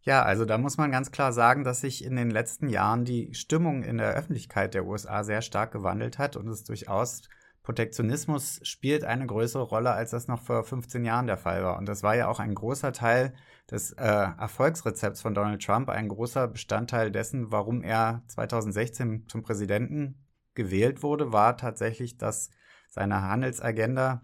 Ja, 0.01 0.24
also 0.24 0.46
da 0.46 0.58
muss 0.58 0.77
man 0.77 0.91
ganz 0.91 1.12
klar 1.12 1.34
sagen, 1.34 1.63
dass 1.63 1.81
sich 1.81 2.03
in 2.03 2.15
den 2.15 2.31
letzten 2.31 2.69
Jahren 2.69 3.05
die 3.05 3.34
Stimmung 3.34 3.84
in 3.84 3.98
der 3.98 4.13
Öffentlichkeit 4.13 4.74
der 4.74 4.86
USA 4.86 5.24
sehr 5.24 5.41
stark 5.41 5.72
gewandelt 5.72 6.17
hat 6.17 6.36
und 6.36 6.48
es 6.48 6.63
durchaus 6.63 7.24
Protektionismus 7.69 8.59
spielt 8.63 9.03
eine 9.03 9.27
größere 9.27 9.61
Rolle, 9.61 9.91
als 9.91 10.09
das 10.09 10.27
noch 10.27 10.41
vor 10.41 10.63
15 10.63 11.05
Jahren 11.05 11.27
der 11.27 11.38
Fall 11.38 11.63
war. 11.63 11.77
Und 11.77 11.88
das 11.88 12.01
war 12.01 12.15
ja 12.15 12.27
auch 12.27 12.39
ein 12.39 12.55
großer 12.55 12.93
Teil 12.93 13.35
des 13.69 13.91
äh, 13.91 14.05
Erfolgsrezepts 14.05 15.21
von 15.21 15.35
Donald 15.35 15.63
Trump, 15.63 15.88
ein 15.89 16.07
großer 16.07 16.47
Bestandteil 16.47 17.11
dessen, 17.11 17.51
warum 17.51 17.83
er 17.83 18.23
2016 18.25 19.27
zum 19.27 19.43
Präsidenten 19.43 20.25
gewählt 20.55 21.03
wurde, 21.03 21.31
war 21.31 21.57
tatsächlich, 21.57 22.17
dass 22.17 22.49
seine 22.89 23.21
Handelsagenda 23.21 24.23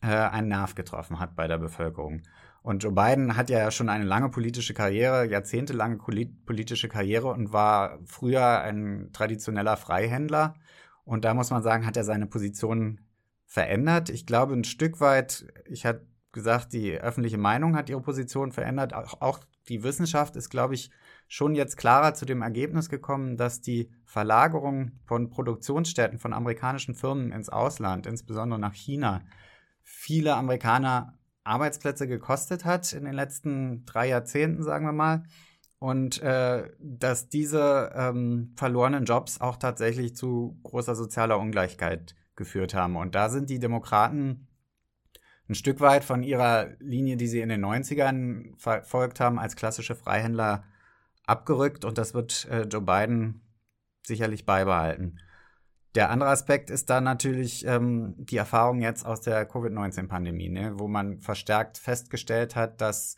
äh, 0.00 0.06
einen 0.06 0.48
Nerv 0.48 0.74
getroffen 0.74 1.20
hat 1.20 1.36
bei 1.36 1.46
der 1.48 1.58
Bevölkerung. 1.58 2.22
Und 2.62 2.82
Joe 2.82 2.92
Biden 2.92 3.36
hat 3.36 3.50
ja 3.50 3.70
schon 3.70 3.90
eine 3.90 4.04
lange 4.04 4.30
politische 4.30 4.72
Karriere, 4.72 5.26
jahrzehntelange 5.26 5.98
politische 5.98 6.88
Karriere 6.88 7.26
und 7.26 7.52
war 7.52 7.98
früher 8.06 8.62
ein 8.62 9.10
traditioneller 9.12 9.76
Freihändler 9.76 10.54
und 11.06 11.24
da 11.24 11.32
muss 11.34 11.50
man 11.50 11.62
sagen, 11.62 11.86
hat 11.86 11.96
er 11.96 12.04
seine 12.04 12.26
Position 12.26 13.00
verändert. 13.46 14.10
Ich 14.10 14.26
glaube, 14.26 14.54
ein 14.54 14.64
Stück 14.64 15.00
weit, 15.00 15.46
ich 15.64 15.86
hatte 15.86 16.04
gesagt, 16.32 16.72
die 16.72 16.92
öffentliche 16.92 17.38
Meinung 17.38 17.76
hat 17.76 17.88
ihre 17.88 18.02
Position 18.02 18.52
verändert. 18.52 18.92
Auch, 18.92 19.20
auch 19.22 19.40
die 19.68 19.84
Wissenschaft 19.84 20.36
ist, 20.36 20.50
glaube 20.50 20.74
ich, 20.74 20.90
schon 21.28 21.54
jetzt 21.54 21.76
klarer 21.76 22.12
zu 22.14 22.26
dem 22.26 22.42
Ergebnis 22.42 22.88
gekommen, 22.88 23.36
dass 23.36 23.60
die 23.60 23.90
Verlagerung 24.04 24.92
von 25.04 25.30
Produktionsstätten 25.30 26.18
von 26.18 26.32
amerikanischen 26.32 26.94
Firmen 26.94 27.32
ins 27.32 27.48
Ausland, 27.48 28.06
insbesondere 28.06 28.58
nach 28.58 28.74
China, 28.74 29.22
viele 29.82 30.34
Amerikaner 30.34 31.18
Arbeitsplätze 31.44 32.08
gekostet 32.08 32.64
hat 32.64 32.92
in 32.92 33.04
den 33.04 33.14
letzten 33.14 33.84
drei 33.86 34.08
Jahrzehnten, 34.08 34.64
sagen 34.64 34.84
wir 34.84 34.92
mal 34.92 35.22
und 35.78 36.22
äh, 36.22 36.70
dass 36.78 37.28
diese 37.28 37.92
ähm, 37.94 38.52
verlorenen 38.56 39.04
Jobs 39.04 39.40
auch 39.40 39.56
tatsächlich 39.56 40.16
zu 40.16 40.58
großer 40.62 40.94
sozialer 40.94 41.38
Ungleichheit 41.38 42.14
geführt 42.34 42.74
haben. 42.74 42.96
Und 42.96 43.14
da 43.14 43.28
sind 43.28 43.50
die 43.50 43.58
Demokraten 43.58 44.48
ein 45.48 45.54
Stück 45.54 45.80
weit 45.80 46.04
von 46.04 46.22
ihrer 46.22 46.70
Linie, 46.80 47.16
die 47.16 47.28
sie 47.28 47.40
in 47.40 47.48
den 47.48 47.64
90ern 47.64 48.58
verfolgt 48.58 49.20
haben, 49.20 49.38
als 49.38 49.56
klassische 49.56 49.94
Freihändler 49.94 50.64
abgerückt. 51.24 51.84
Und 51.84 51.98
das 51.98 52.14
wird 52.14 52.48
äh, 52.50 52.62
Joe 52.62 52.82
Biden 52.82 53.42
sicherlich 54.04 54.44
beibehalten. 54.46 55.20
Der 55.94 56.10
andere 56.10 56.30
Aspekt 56.30 56.68
ist 56.68 56.90
dann 56.90 57.04
natürlich 57.04 57.64
ähm, 57.66 58.14
die 58.18 58.36
Erfahrung 58.36 58.80
jetzt 58.80 59.06
aus 59.06 59.22
der 59.22 59.46
Covid-19-Pandemie, 59.46 60.50
ne, 60.50 60.72
wo 60.78 60.88
man 60.88 61.20
verstärkt 61.20 61.78
festgestellt 61.78 62.54
hat, 62.54 62.80
dass 62.80 63.16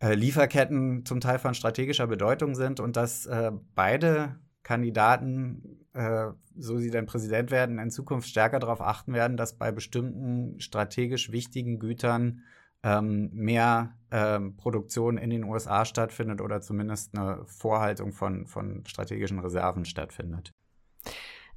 äh, 0.00 0.14
Lieferketten 0.14 1.04
zum 1.04 1.20
Teil 1.20 1.38
von 1.38 1.54
strategischer 1.54 2.06
Bedeutung 2.06 2.54
sind 2.54 2.80
und 2.80 2.96
dass 2.96 3.26
äh, 3.26 3.52
beide 3.74 4.36
Kandidaten, 4.62 5.86
äh, 5.92 6.28
so 6.56 6.78
sie 6.78 6.90
dann 6.90 7.06
Präsident 7.06 7.50
werden, 7.50 7.78
in 7.78 7.90
Zukunft 7.90 8.28
stärker 8.28 8.58
darauf 8.58 8.80
achten 8.80 9.12
werden, 9.12 9.36
dass 9.36 9.56
bei 9.56 9.70
bestimmten 9.72 10.58
strategisch 10.60 11.30
wichtigen 11.30 11.78
Gütern 11.78 12.42
ähm, 12.82 13.30
mehr 13.32 13.94
ähm, 14.10 14.56
Produktion 14.56 15.16
in 15.16 15.30
den 15.30 15.44
USA 15.44 15.84
stattfindet 15.84 16.40
oder 16.40 16.60
zumindest 16.60 17.16
eine 17.16 17.44
Vorhaltung 17.46 18.12
von, 18.12 18.46
von 18.46 18.84
strategischen 18.86 19.38
Reserven 19.38 19.84
stattfindet. 19.84 20.52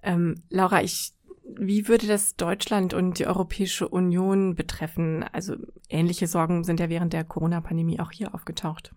Ähm, 0.03 0.43
Laura, 0.49 0.81
ich 0.81 1.16
wie 1.55 1.87
würde 1.87 2.07
das 2.07 2.35
Deutschland 2.35 2.93
und 2.93 3.19
die 3.19 3.27
Europäische 3.27 3.87
Union 3.87 4.55
betreffen? 4.55 5.23
Also 5.31 5.55
ähnliche 5.89 6.27
Sorgen 6.27 6.63
sind 6.63 6.79
ja 6.79 6.89
während 6.89 7.13
der 7.13 7.23
Corona-Pandemie 7.23 7.99
auch 7.99 8.11
hier 8.11 8.33
aufgetaucht. 8.33 8.93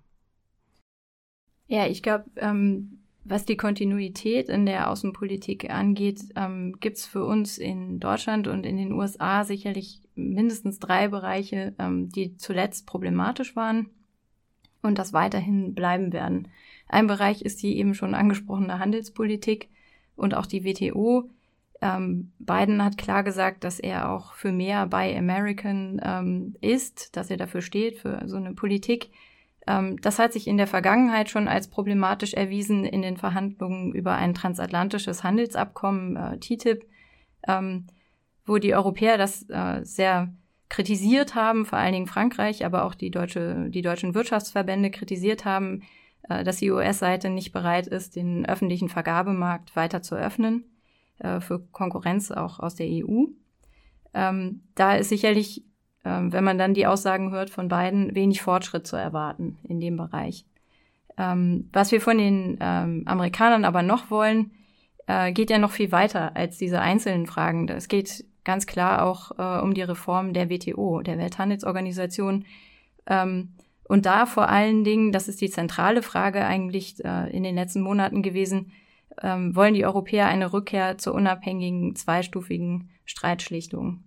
Ja, 1.67 1.87
ich 1.87 2.03
glaube, 2.03 2.25
ähm, 2.37 2.99
was 3.23 3.45
die 3.45 3.57
Kontinuität 3.57 4.49
in 4.49 4.67
der 4.67 4.91
Außenpolitik 4.91 5.71
angeht, 5.71 6.21
ähm, 6.35 6.77
gibt 6.81 6.97
es 6.97 7.07
für 7.07 7.25
uns 7.25 7.59
in 7.59 8.01
Deutschland 8.01 8.49
und 8.49 8.67
in 8.67 8.77
den 8.77 8.93
USA 8.93 9.45
sicherlich 9.45 10.03
mindestens 10.15 10.79
drei 10.79 11.09
Bereiche, 11.09 11.75
ähm, 11.79 12.09
die 12.09 12.37
zuletzt 12.37 12.87
problematisch 12.87 13.55
waren 13.55 13.91
und 14.83 14.99
das 14.99 15.13
weiterhin 15.13 15.75
bleiben 15.75 16.13
werden. 16.13 16.49
Ein 16.89 17.07
Bereich 17.07 17.43
ist 17.43 17.63
die 17.63 17.77
eben 17.77 17.95
schon 17.95 18.15
angesprochene 18.15 18.79
Handelspolitik 18.79 19.69
und 20.17 20.35
auch 20.35 20.47
die 20.47 20.65
WTO 20.65 21.31
ähm, 21.83 22.33
Biden 22.39 22.85
hat 22.85 22.99
klar 22.99 23.23
gesagt, 23.23 23.65
dass 23.65 23.81
er 23.81 24.11
auch 24.11 24.35
für 24.35 24.53
mehr 24.53 24.87
Buy 24.87 25.17
American 25.17 26.01
ähm, 26.05 26.57
ist, 26.61 27.17
dass 27.17 27.31
er 27.31 27.39
dafür 27.39 27.63
steht, 27.63 27.99
für 27.99 28.21
so 28.27 28.37
eine 28.37 28.53
Politik. 28.53 29.11
Ähm, 29.67 29.99
das 30.01 30.19
hat 30.19 30.33
sich 30.35 30.47
in 30.47 30.59
der 30.59 30.67
Vergangenheit 30.67 31.31
schon 31.31 31.49
als 31.49 31.69
problematisch 31.69 32.35
erwiesen 32.35 32.85
in 32.85 33.01
den 33.01 33.17
Verhandlungen 33.17 33.93
über 33.93 34.15
ein 34.15 34.35
transatlantisches 34.35 35.25
Handelsabkommen, 35.25 36.17
äh, 36.17 36.39
TTIP, 36.39 36.85
ähm, 37.49 37.87
wo 38.45 38.59
die 38.59 38.75
Europäer 38.75 39.17
das 39.17 39.49
äh, 39.49 39.81
sehr 39.83 40.35
kritisiert 40.69 41.35
haben, 41.35 41.65
vor 41.65 41.79
allen 41.79 41.95
Dingen 41.95 42.07
Frankreich, 42.07 42.65
aber 42.65 42.85
auch 42.85 42.95
die, 42.95 43.11
deutsche, 43.11 43.71
die 43.71 43.83
deutschen 43.83 44.15
Wirtschaftsverbände 44.15 44.91
kritisiert 44.91 45.47
haben, 45.47 45.83
äh, 46.29 46.45
dass 46.45 46.59
die 46.59 46.71
US-Seite 46.71 47.31
nicht 47.31 47.53
bereit 47.53 47.87
ist, 47.87 48.17
den 48.17 48.45
öffentlichen 48.45 48.91
Vergabemarkt 48.91 49.75
weiter 49.77 50.03
zu 50.03 50.15
öffnen 50.15 50.65
äh, 51.21 51.41
für 51.41 51.61
Konkurrenz 51.73 52.31
auch 52.31 52.61
aus 52.61 52.75
der 52.75 52.87
EU. 52.87 53.27
Ähm, 54.13 54.63
da 54.75 54.97
ist 54.97 55.09
sicherlich, 55.09 55.65
ähm, 56.05 56.33
wenn 56.33 56.45
man 56.45 56.59
dann 56.59 56.75
die 56.75 56.87
Aussagen 56.87 57.31
hört 57.31 57.51
von 57.51 57.69
beiden, 57.69 58.15
wenig 58.15 58.43
Fortschritt 58.43 58.87
zu 58.87 58.97
erwarten 58.97 59.59
in 59.69 59.81
dem 59.81 59.97
Bereich. 59.97 60.45
Ähm, 61.17 61.69
was 61.73 61.93
wir 61.93 62.01
von 62.01 62.19
den 62.19 62.59
ähm, 62.61 63.03
Amerikanern 63.07 63.65
aber 63.65 63.83
noch 63.83 64.11
wollen, 64.11 64.53
äh, 65.07 65.33
geht 65.33 65.51
ja 65.51 65.59
noch 65.59 65.73
viel 65.73 65.93
weiter 65.93 66.37
als 66.37 66.59
diese 66.59 66.81
einzelnen 66.81 67.27
Fragen. 67.27 67.69
Es 67.69 67.89
geht 67.89 68.25
ganz 68.45 68.67
klar 68.67 69.05
auch 69.05 69.33
äh, 69.39 69.63
um 69.63 69.75
die 69.75 69.83
Reform 69.83 70.33
der 70.33 70.51
WTO, 70.51 71.03
der 71.03 71.19
Welthandelsorganisation. 71.19 72.47
Ähm, 73.07 73.51
und 73.85 74.07
da 74.07 74.25
vor 74.25 74.49
allen 74.49 74.85
Dingen, 74.85 75.13
das 75.13 75.29
ist 75.29 75.41
die 75.41 75.51
zentrale 75.51 76.03
Frage 76.03 76.45
eigentlich 76.45 77.05
äh, 77.05 77.29
in 77.31 77.43
den 77.43 77.57
letzten 77.57 77.81
Monaten 77.81 78.23
gewesen, 78.23 78.73
ähm, 79.23 79.55
wollen 79.55 79.75
die 79.75 79.85
Europäer 79.85 80.27
eine 80.27 80.53
Rückkehr 80.53 80.99
zur 80.99 81.15
unabhängigen 81.15 81.97
zweistufigen 81.97 82.91
Streitschlichtung. 83.05 84.05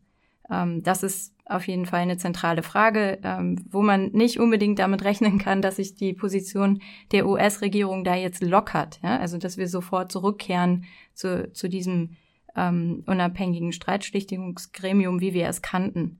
Ähm, 0.50 0.84
das 0.84 1.04
ist 1.04 1.34
auf 1.46 1.68
jeden 1.68 1.86
Fall 1.86 2.02
eine 2.02 2.18
zentrale 2.18 2.64
Frage, 2.64 3.20
ähm, 3.24 3.66
wo 3.70 3.82
man 3.82 4.12
nicht 4.12 4.40
unbedingt 4.40 4.80
damit 4.80 5.04
rechnen 5.04 5.40
kann, 5.40 5.62
dass 5.62 5.76
sich 5.76 5.96
die 5.96 6.14
Position 6.14 6.82
der 7.12 7.28
US-Regierung 7.28 8.04
da 8.04 8.16
jetzt 8.16 8.42
lockert. 8.42 9.00
Ja? 9.04 9.18
Also 9.18 9.38
dass 9.38 9.58
wir 9.58 9.68
sofort 9.68 10.12
zurückkehren 10.12 10.86
zu, 11.14 11.52
zu 11.52 11.68
diesem 11.68 12.16
ähm, 12.56 13.04
unabhängigen 13.08 13.74
Streitschlichtungsgremium, 13.74 15.20
wie 15.20 15.34
wir 15.34 15.48
es 15.48 15.62
kannten. 15.62 16.20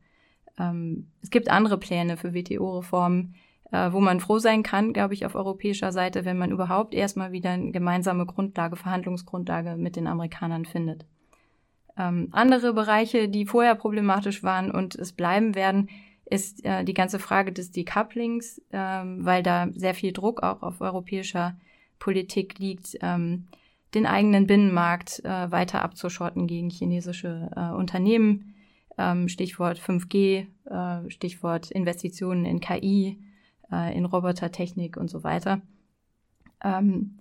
Ähm, 0.60 1.08
es 1.22 1.30
gibt 1.30 1.50
andere 1.50 1.78
Pläne 1.78 2.18
für 2.18 2.34
WTO-Reformen, 2.34 3.36
äh, 3.74 3.92
wo 3.92 4.00
man 4.00 4.20
froh 4.20 4.38
sein 4.38 4.62
kann, 4.62 4.94
glaube 4.94 5.16
ich, 5.16 5.26
auf 5.26 5.34
europäischer 5.34 5.92
Seite, 5.92 6.26
wenn 6.26 6.38
man 6.38 6.52
überhaupt 6.52 6.94
erstmal 6.94 7.32
wieder 7.32 7.50
eine 7.50 7.72
gemeinsame 7.72 8.28
Grundlage, 8.28 8.76
Verhandlungsgrundlage 8.76 9.76
mit 9.78 9.96
den 9.96 10.06
Amerikanern 10.06 10.66
findet. 10.66 11.06
Ähm, 11.98 12.30
andere 12.32 12.74
Bereiche, 12.74 13.28
die 13.28 13.48
vorher 13.48 13.74
problematisch 13.74 14.44
waren 14.44 14.70
und 14.70 14.94
es 14.96 15.12
bleiben 15.12 15.56
werden, 15.56 15.90
ist 16.26 16.64
äh, 16.64 16.84
die 16.86 16.94
ganze 16.94 17.18
Frage 17.18 17.52
des 17.52 17.72
Decouplings, 17.72 18.62
ähm, 18.72 19.26
weil 19.26 19.42
da 19.42 19.68
sehr 19.72 19.96
viel 19.96 20.14
Druck 20.14 20.44
auch 20.44 20.62
auf 20.62 20.80
europäischer 20.80 21.56
Politik 21.98 22.60
liegt. 22.60 22.98
Ähm, 23.02 23.48
den 23.96 24.06
eigenen 24.06 24.48
Binnenmarkt 24.48 25.24
äh, 25.24 25.52
weiter 25.52 25.82
abzuschotten 25.82 26.48
gegen 26.48 26.70
chinesische 26.70 27.50
äh, 27.56 27.76
Unternehmen. 27.76 28.54
Ähm, 28.98 29.28
Stichwort 29.28 29.80
5G, 29.80 30.46
äh, 30.66 31.10
Stichwort 31.10 31.72
Investitionen 31.72 32.46
in 32.46 32.60
KI, 32.60 33.20
äh, 33.74 33.98
in 33.98 34.06
Robotertechnik 34.06 34.98
und 34.98 35.10
so 35.10 35.24
weiter. 35.24 35.62
Ähm, 36.64 37.18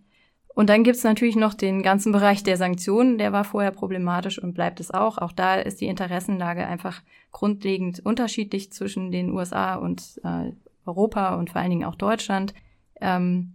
und 0.54 0.68
dann 0.68 0.84
gibt's 0.84 1.02
natürlich 1.02 1.36
noch 1.36 1.54
den 1.54 1.82
ganzen 1.82 2.12
Bereich 2.12 2.42
der 2.42 2.58
Sanktionen, 2.58 3.16
der 3.16 3.32
war 3.32 3.44
vorher 3.44 3.70
problematisch 3.70 4.38
und 4.38 4.52
bleibt 4.52 4.80
es 4.80 4.90
auch. 4.90 5.16
Auch 5.16 5.32
da 5.32 5.54
ist 5.54 5.80
die 5.80 5.86
Interessenlage 5.86 6.66
einfach 6.66 7.00
grundlegend 7.30 8.00
unterschiedlich 8.04 8.70
zwischen 8.70 9.10
den 9.10 9.30
USA 9.30 9.76
und 9.76 10.20
äh, 10.24 10.52
Europa 10.84 11.36
und 11.36 11.50
vor 11.50 11.60
allen 11.60 11.70
Dingen 11.70 11.84
auch 11.84 11.94
Deutschland. 11.94 12.52
Ähm, 13.00 13.54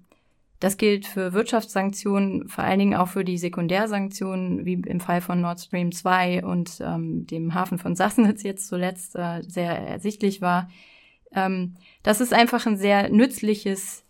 das 0.59 0.77
gilt 0.77 1.05
für 1.05 1.33
Wirtschaftssanktionen, 1.33 2.47
vor 2.47 2.63
allen 2.63 2.79
Dingen 2.79 2.95
auch 2.95 3.09
für 3.09 3.23
die 3.23 3.37
Sekundärsanktionen, 3.37 4.65
wie 4.65 4.73
im 4.73 4.99
Fall 4.99 5.21
von 5.21 5.39
Nord 5.39 5.59
Stream 5.59 5.91
2 5.91 6.43
und 6.43 6.81
ähm, 6.81 7.27
dem 7.27 7.53
Hafen 7.53 7.77
von 7.77 7.95
Sassnitz 7.95 8.41
jetzt 8.41 8.67
zuletzt 8.67 9.15
äh, 9.15 9.43
sehr 9.43 9.77
ersichtlich 9.77 10.41
war. 10.41 10.67
Ähm, 11.33 11.75
das 12.03 12.21
ist 12.21 12.33
einfach 12.33 12.65
ein 12.65 12.77
sehr 12.77 13.09
nützliches 13.09 14.03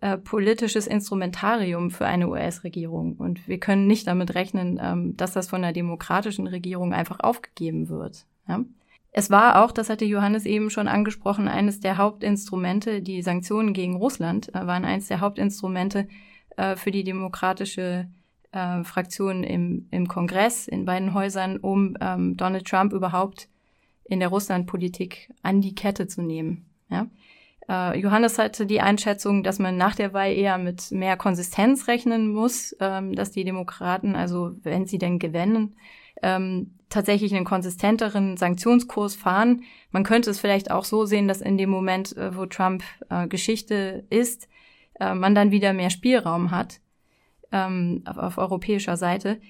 äh, 0.00 0.16
politisches 0.16 0.86
Instrumentarium 0.86 1.90
für 1.90 2.06
eine 2.06 2.28
US-Regierung. 2.28 3.16
Und 3.16 3.46
wir 3.46 3.60
können 3.60 3.86
nicht 3.86 4.06
damit 4.06 4.34
rechnen, 4.34 4.80
ähm, 4.82 5.16
dass 5.16 5.32
das 5.32 5.48
von 5.48 5.62
einer 5.62 5.74
demokratischen 5.74 6.46
Regierung 6.46 6.94
einfach 6.94 7.20
aufgegeben 7.20 7.90
wird. 7.90 8.24
Ja? 8.48 8.64
Es 9.12 9.28
war 9.28 9.62
auch, 9.62 9.72
das 9.72 9.90
hatte 9.90 10.04
Johannes 10.04 10.46
eben 10.46 10.70
schon 10.70 10.88
angesprochen, 10.88 11.48
eines 11.48 11.80
der 11.80 11.98
Hauptinstrumente, 11.98 13.02
die 13.02 13.22
Sanktionen 13.22 13.74
gegen 13.74 13.96
Russland 13.96 14.48
äh, 14.54 14.66
waren 14.66 14.84
eines 14.84 15.08
der 15.08 15.20
Hauptinstrumente 15.20 16.08
äh, 16.56 16.76
für 16.76 16.92
die 16.92 17.04
demokratische 17.04 18.08
äh, 18.52 18.84
Fraktion 18.84 19.42
im, 19.44 19.86
im 19.90 20.08
Kongress, 20.08 20.66
in 20.66 20.84
beiden 20.84 21.12
Häusern, 21.12 21.58
um 21.58 21.96
ähm, 22.00 22.36
Donald 22.36 22.66
Trump 22.66 22.92
überhaupt 22.92 23.48
in 24.10 24.20
der 24.20 24.28
Russlandpolitik 24.28 25.32
an 25.42 25.60
die 25.60 25.74
Kette 25.74 26.06
zu 26.08 26.20
nehmen. 26.20 26.66
Ja? 26.90 27.06
Äh, 27.68 27.98
Johannes 28.00 28.38
hatte 28.38 28.66
die 28.66 28.80
Einschätzung, 28.80 29.44
dass 29.44 29.60
man 29.60 29.76
nach 29.76 29.94
der 29.94 30.12
Wahl 30.12 30.32
eher 30.32 30.58
mit 30.58 30.90
mehr 30.90 31.16
Konsistenz 31.16 31.86
rechnen 31.86 32.32
muss, 32.32 32.76
ähm, 32.80 33.14
dass 33.14 33.30
die 33.30 33.44
Demokraten, 33.44 34.16
also 34.16 34.50
wenn 34.64 34.84
sie 34.84 34.98
denn 34.98 35.20
gewinnen, 35.20 35.76
ähm, 36.22 36.74
tatsächlich 36.88 37.32
einen 37.34 37.44
konsistenteren 37.44 38.36
Sanktionskurs 38.36 39.14
fahren. 39.14 39.62
Man 39.92 40.02
könnte 40.02 40.30
es 40.30 40.40
vielleicht 40.40 40.72
auch 40.72 40.84
so 40.84 41.06
sehen, 41.06 41.28
dass 41.28 41.40
in 41.40 41.56
dem 41.56 41.70
Moment, 41.70 42.16
äh, 42.16 42.36
wo 42.36 42.46
Trump 42.46 42.82
äh, 43.08 43.26
Geschichte 43.28 44.04
ist, 44.10 44.48
man 45.02 45.34
dann 45.34 45.50
wieder 45.50 45.72
mehr 45.72 45.88
Spielraum 45.88 46.50
hat 46.50 46.78
ähm, 47.52 48.02
auf, 48.04 48.36
europäischer 48.36 48.98
Seite. 48.98 49.40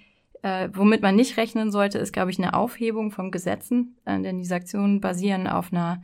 Äh, 0.42 0.70
womit 0.72 1.03
man 1.03 1.16
nicht 1.16 1.37
rechnen 1.37 1.70
sollte, 1.70 1.98
ist, 1.98 2.12
glaube 2.12 2.31
ich, 2.31 2.38
eine 2.38 2.55
Aufhebung 2.55 3.11
von 3.11 3.31
Gesetzen, 3.31 3.96
äh, 4.07 4.20
denn 4.20 4.38
die 4.38 4.44
Sanktionen 4.44 5.00
basieren 5.00 5.46
auf 5.46 5.72
einer 5.72 6.03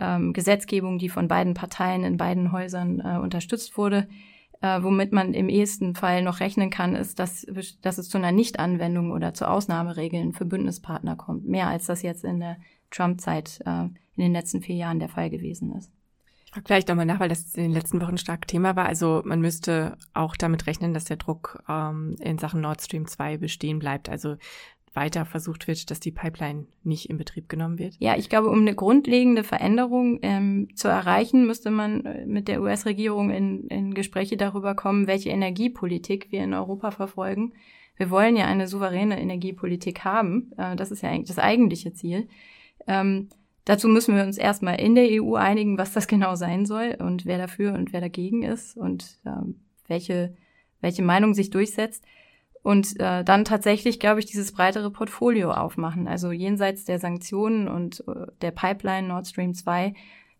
ähm, 0.00 0.32
Gesetzgebung, 0.32 0.98
die 0.98 1.08
von 1.08 1.28
beiden 1.28 1.54
Parteien 1.54 2.04
in 2.04 2.16
beiden 2.16 2.52
Häusern 2.52 3.00
äh, 3.00 3.18
unterstützt 3.18 3.78
wurde. 3.78 4.08
Äh, 4.60 4.82
womit 4.82 5.12
man 5.12 5.34
im 5.34 5.48
ehesten 5.48 5.94
Fall 5.94 6.22
noch 6.22 6.40
rechnen 6.40 6.70
kann, 6.70 6.94
ist, 6.94 7.18
dass, 7.18 7.46
dass 7.82 7.98
es 7.98 8.08
zu 8.08 8.18
einer 8.18 8.32
Nichtanwendung 8.32 9.12
oder 9.12 9.34
zu 9.34 9.48
Ausnahmeregeln 9.48 10.32
für 10.32 10.46
Bündnispartner 10.46 11.14
kommt. 11.14 11.46
Mehr 11.46 11.68
als 11.68 11.86
das 11.86 12.02
jetzt 12.02 12.24
in 12.24 12.40
der 12.40 12.56
Trump-Zeit 12.90 13.60
äh, 13.66 13.82
in 13.82 14.22
den 14.22 14.32
letzten 14.32 14.62
vier 14.62 14.76
Jahren 14.76 14.98
der 14.98 15.10
Fall 15.10 15.30
gewesen 15.30 15.76
ist. 15.76 15.92
Ich 16.56 16.58
frage 16.58 16.68
vielleicht 16.68 16.88
nochmal 16.88 17.04
nach, 17.04 17.20
weil 17.20 17.28
das 17.28 17.54
in 17.54 17.64
den 17.64 17.72
letzten 17.72 18.00
Wochen 18.00 18.16
stark 18.16 18.48
Thema 18.48 18.76
war. 18.76 18.86
Also 18.86 19.20
man 19.26 19.42
müsste 19.42 19.98
auch 20.14 20.36
damit 20.36 20.66
rechnen, 20.66 20.94
dass 20.94 21.04
der 21.04 21.18
Druck 21.18 21.62
ähm, 21.68 22.16
in 22.18 22.38
Sachen 22.38 22.62
Nord 22.62 22.80
Stream 22.80 23.06
2 23.06 23.36
bestehen 23.36 23.78
bleibt. 23.78 24.08
Also 24.08 24.36
weiter 24.94 25.26
versucht 25.26 25.68
wird, 25.68 25.90
dass 25.90 26.00
die 26.00 26.12
Pipeline 26.12 26.64
nicht 26.82 27.10
in 27.10 27.18
Betrieb 27.18 27.50
genommen 27.50 27.78
wird? 27.78 27.96
Ja, 27.98 28.16
ich 28.16 28.30
glaube, 28.30 28.48
um 28.48 28.60
eine 28.60 28.74
grundlegende 28.74 29.44
Veränderung 29.44 30.18
ähm, 30.22 30.68
zu 30.74 30.88
erreichen, 30.88 31.46
müsste 31.46 31.70
man 31.70 32.06
äh, 32.06 32.24
mit 32.24 32.48
der 32.48 32.62
US-Regierung 32.62 33.28
in, 33.28 33.66
in 33.66 33.92
Gespräche 33.92 34.38
darüber 34.38 34.74
kommen, 34.74 35.06
welche 35.06 35.28
Energiepolitik 35.28 36.32
wir 36.32 36.42
in 36.42 36.54
Europa 36.54 36.90
verfolgen. 36.90 37.52
Wir 37.96 38.08
wollen 38.08 38.34
ja 38.34 38.46
eine 38.46 38.66
souveräne 38.66 39.20
Energiepolitik 39.20 40.04
haben. 40.06 40.52
Äh, 40.56 40.74
das 40.74 40.90
ist 40.90 41.02
ja 41.02 41.10
eigentlich 41.10 41.28
das 41.28 41.38
eigentliche 41.38 41.92
Ziel. 41.92 42.28
Ähm, 42.86 43.28
dazu 43.66 43.88
müssen 43.88 44.16
wir 44.16 44.22
uns 44.22 44.38
erstmal 44.38 44.80
in 44.80 44.94
der 44.94 45.22
EU 45.22 45.34
einigen, 45.34 45.76
was 45.76 45.92
das 45.92 46.08
genau 46.08 46.34
sein 46.36 46.64
soll 46.64 46.96
und 46.98 47.26
wer 47.26 47.36
dafür 47.36 47.74
und 47.74 47.92
wer 47.92 48.00
dagegen 48.00 48.42
ist 48.42 48.76
und 48.76 49.18
ähm, 49.26 49.60
welche, 49.86 50.34
welche 50.80 51.02
Meinung 51.02 51.34
sich 51.34 51.50
durchsetzt 51.50 52.02
und 52.62 52.98
äh, 52.98 53.22
dann 53.22 53.44
tatsächlich, 53.44 54.00
glaube 54.00 54.18
ich, 54.18 54.26
dieses 54.26 54.50
breitere 54.50 54.90
Portfolio 54.90 55.52
aufmachen. 55.52 56.08
Also 56.08 56.32
jenseits 56.32 56.84
der 56.84 56.98
Sanktionen 56.98 57.68
und 57.68 58.02
äh, 58.08 58.26
der 58.40 58.50
Pipeline 58.50 59.06
Nord 59.06 59.28
Stream 59.28 59.54
2 59.54 59.94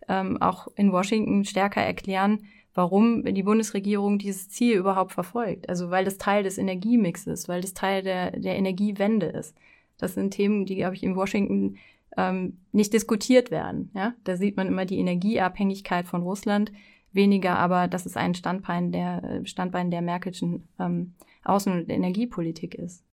ähm, 0.08 0.40
auch 0.42 0.66
in 0.74 0.90
Washington 0.90 1.44
stärker 1.44 1.82
erklären, 1.82 2.40
warum 2.74 3.24
die 3.24 3.44
Bundesregierung 3.44 4.18
dieses 4.18 4.48
Ziel 4.48 4.76
überhaupt 4.76 5.12
verfolgt. 5.12 5.68
Also 5.68 5.90
weil 5.90 6.04
das 6.04 6.18
Teil 6.18 6.42
des 6.42 6.58
Energiemixes 6.58 7.48
weil 7.48 7.60
das 7.60 7.74
Teil 7.74 8.02
der, 8.02 8.32
der 8.32 8.56
Energiewende 8.56 9.26
ist. 9.26 9.56
Das 9.96 10.14
sind 10.14 10.32
Themen, 10.32 10.66
die, 10.66 10.76
glaube 10.76 10.96
ich, 10.96 11.04
in 11.04 11.14
Washington 11.14 11.76
ähm, 12.16 12.58
nicht 12.72 12.92
diskutiert 12.92 13.50
werden. 13.50 13.90
Ja? 13.94 14.14
Da 14.24 14.36
sieht 14.36 14.56
man 14.56 14.68
immer 14.68 14.84
die 14.84 14.98
Energieabhängigkeit 14.98 16.06
von 16.06 16.22
Russland, 16.22 16.72
weniger 17.12 17.58
aber, 17.58 17.88
das 17.88 18.06
ist 18.06 18.16
ein 18.16 18.34
Standbein 18.34 18.92
der, 18.92 19.42
Standbein 19.44 19.90
der 19.90 20.02
Merkelschen 20.02 20.68
ähm, 20.78 21.14
Außen- 21.44 21.72
und 21.72 21.90
Energiepolitik 21.90 22.74
ist. 22.74 23.06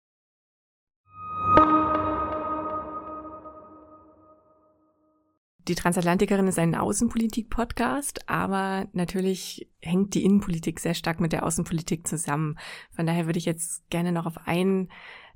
Die 5.69 5.75
Transatlantikerin 5.75 6.47
ist 6.47 6.59
ein 6.59 6.75
Außenpolitik-Podcast, 6.75 8.27
aber 8.29 8.87
natürlich 8.91 9.69
hängt 9.79 10.13
die 10.13 10.25
Innenpolitik 10.25 10.81
sehr 10.81 10.93
stark 10.93 11.21
mit 11.21 11.31
der 11.31 11.45
Außenpolitik 11.45 12.05
zusammen. 12.05 12.57
Von 12.91 13.05
daher 13.05 13.27
würde 13.27 13.39
ich 13.39 13.45
jetzt 13.45 13.89
gerne 13.89 14.11
noch 14.11 14.25
auf 14.25 14.45
ein 14.45 14.89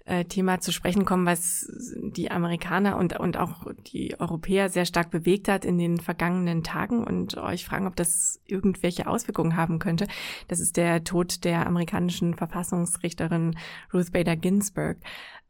äh, 0.08 0.26
Thema 0.26 0.60
zu 0.62 0.72
sprechen 0.72 1.04
kommen, 1.04 1.26
was 1.26 1.70
die 2.02 2.32
Amerikaner 2.32 2.98
und, 2.98 3.20
und 3.20 3.38
auch 3.38 3.65
die 3.93 4.17
Europäer 4.20 4.70
sehr 4.70 4.86
stark 4.86 5.12
bewegt 5.12 5.50
hat 5.50 5.65
in 5.65 5.78
den 5.78 6.00
vergangenen 6.00 6.63
Tagen 6.63 7.04
und 7.04 7.38
euch 7.38 7.65
fragen, 7.65 7.88
ob 7.88 7.96
das 7.96 8.39
irgendwelche 8.46 9.08
Auswirkungen 9.08 9.58
haben 9.58 9.80
könnte. 9.80 10.08
Das 10.48 10.60
ist 10.60 10.78
der 10.78 11.04
Tod 11.04 11.43
der 11.43 11.67
amerikanischen 11.67 12.36
Verfassungsrichterin 12.36 13.58
Ruth 13.93 14.13
Bader 14.13 14.38
Ginsburg. 14.38 14.98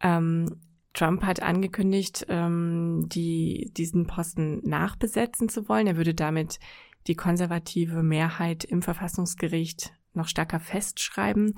Ähm, 0.02 0.58
Trump 0.93 1.24
hat 1.24 1.43
angekündigt, 1.43 2.26
ähm, 2.28 3.06
die, 3.08 3.72
diesen 3.78 4.08
Posten 4.08 4.67
nachbesetzen 4.67 5.50
zu 5.50 5.70
wollen. 5.70 5.86
Er 5.86 5.98
würde 5.98 6.15
damit 6.15 6.60
die 7.06 7.15
konservative 7.15 8.02
Mehrheit 8.02 8.63
im 8.63 8.82
Verfassungsgericht 8.82 9.93
noch 10.17 10.27
stärker 10.27 10.60
festschreiben. 10.60 11.56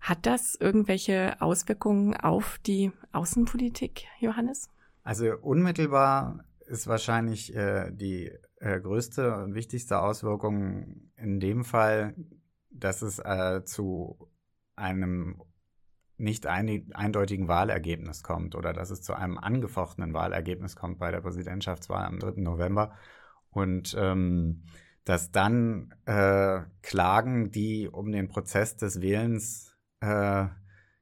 Hat 0.00 0.26
das 0.26 0.54
irgendwelche 0.54 1.40
Auswirkungen 1.40 2.16
auf 2.16 2.58
die 2.66 2.92
Außenpolitik, 3.12 4.06
Johannes? 4.20 4.68
Also 5.04 5.36
unmittelbar 5.40 6.44
ist 6.66 6.86
wahrscheinlich 6.86 7.54
äh, 7.54 7.90
die 7.92 8.30
äh, 8.60 8.80
größte 8.80 9.36
und 9.36 9.54
wichtigste 9.54 10.00
Auswirkung 10.00 11.10
in 11.16 11.40
dem 11.40 11.64
Fall, 11.64 12.14
dass 12.70 13.02
es 13.02 13.18
äh, 13.18 13.62
zu 13.64 14.28
einem 14.76 15.42
nicht 16.16 16.46
ein, 16.46 16.90
eindeutigen 16.94 17.48
Wahlergebnis 17.48 18.22
kommt 18.22 18.54
oder 18.54 18.72
dass 18.72 18.90
es 18.90 19.02
zu 19.02 19.14
einem 19.14 19.38
angefochtenen 19.38 20.12
Wahlergebnis 20.12 20.74
kommt 20.74 20.98
bei 20.98 21.10
der 21.10 21.20
Präsidentschaftswahl 21.20 22.04
am 22.04 22.18
3. 22.18 22.40
November. 22.42 22.92
Und 23.50 23.96
ähm, 23.98 24.64
dass 25.08 25.30
dann 25.32 25.94
äh, 26.04 26.60
Klagen, 26.82 27.50
die 27.50 27.88
um 27.88 28.12
den 28.12 28.28
Prozess 28.28 28.76
des 28.76 29.00
Wählens 29.00 29.74
äh, 30.00 30.48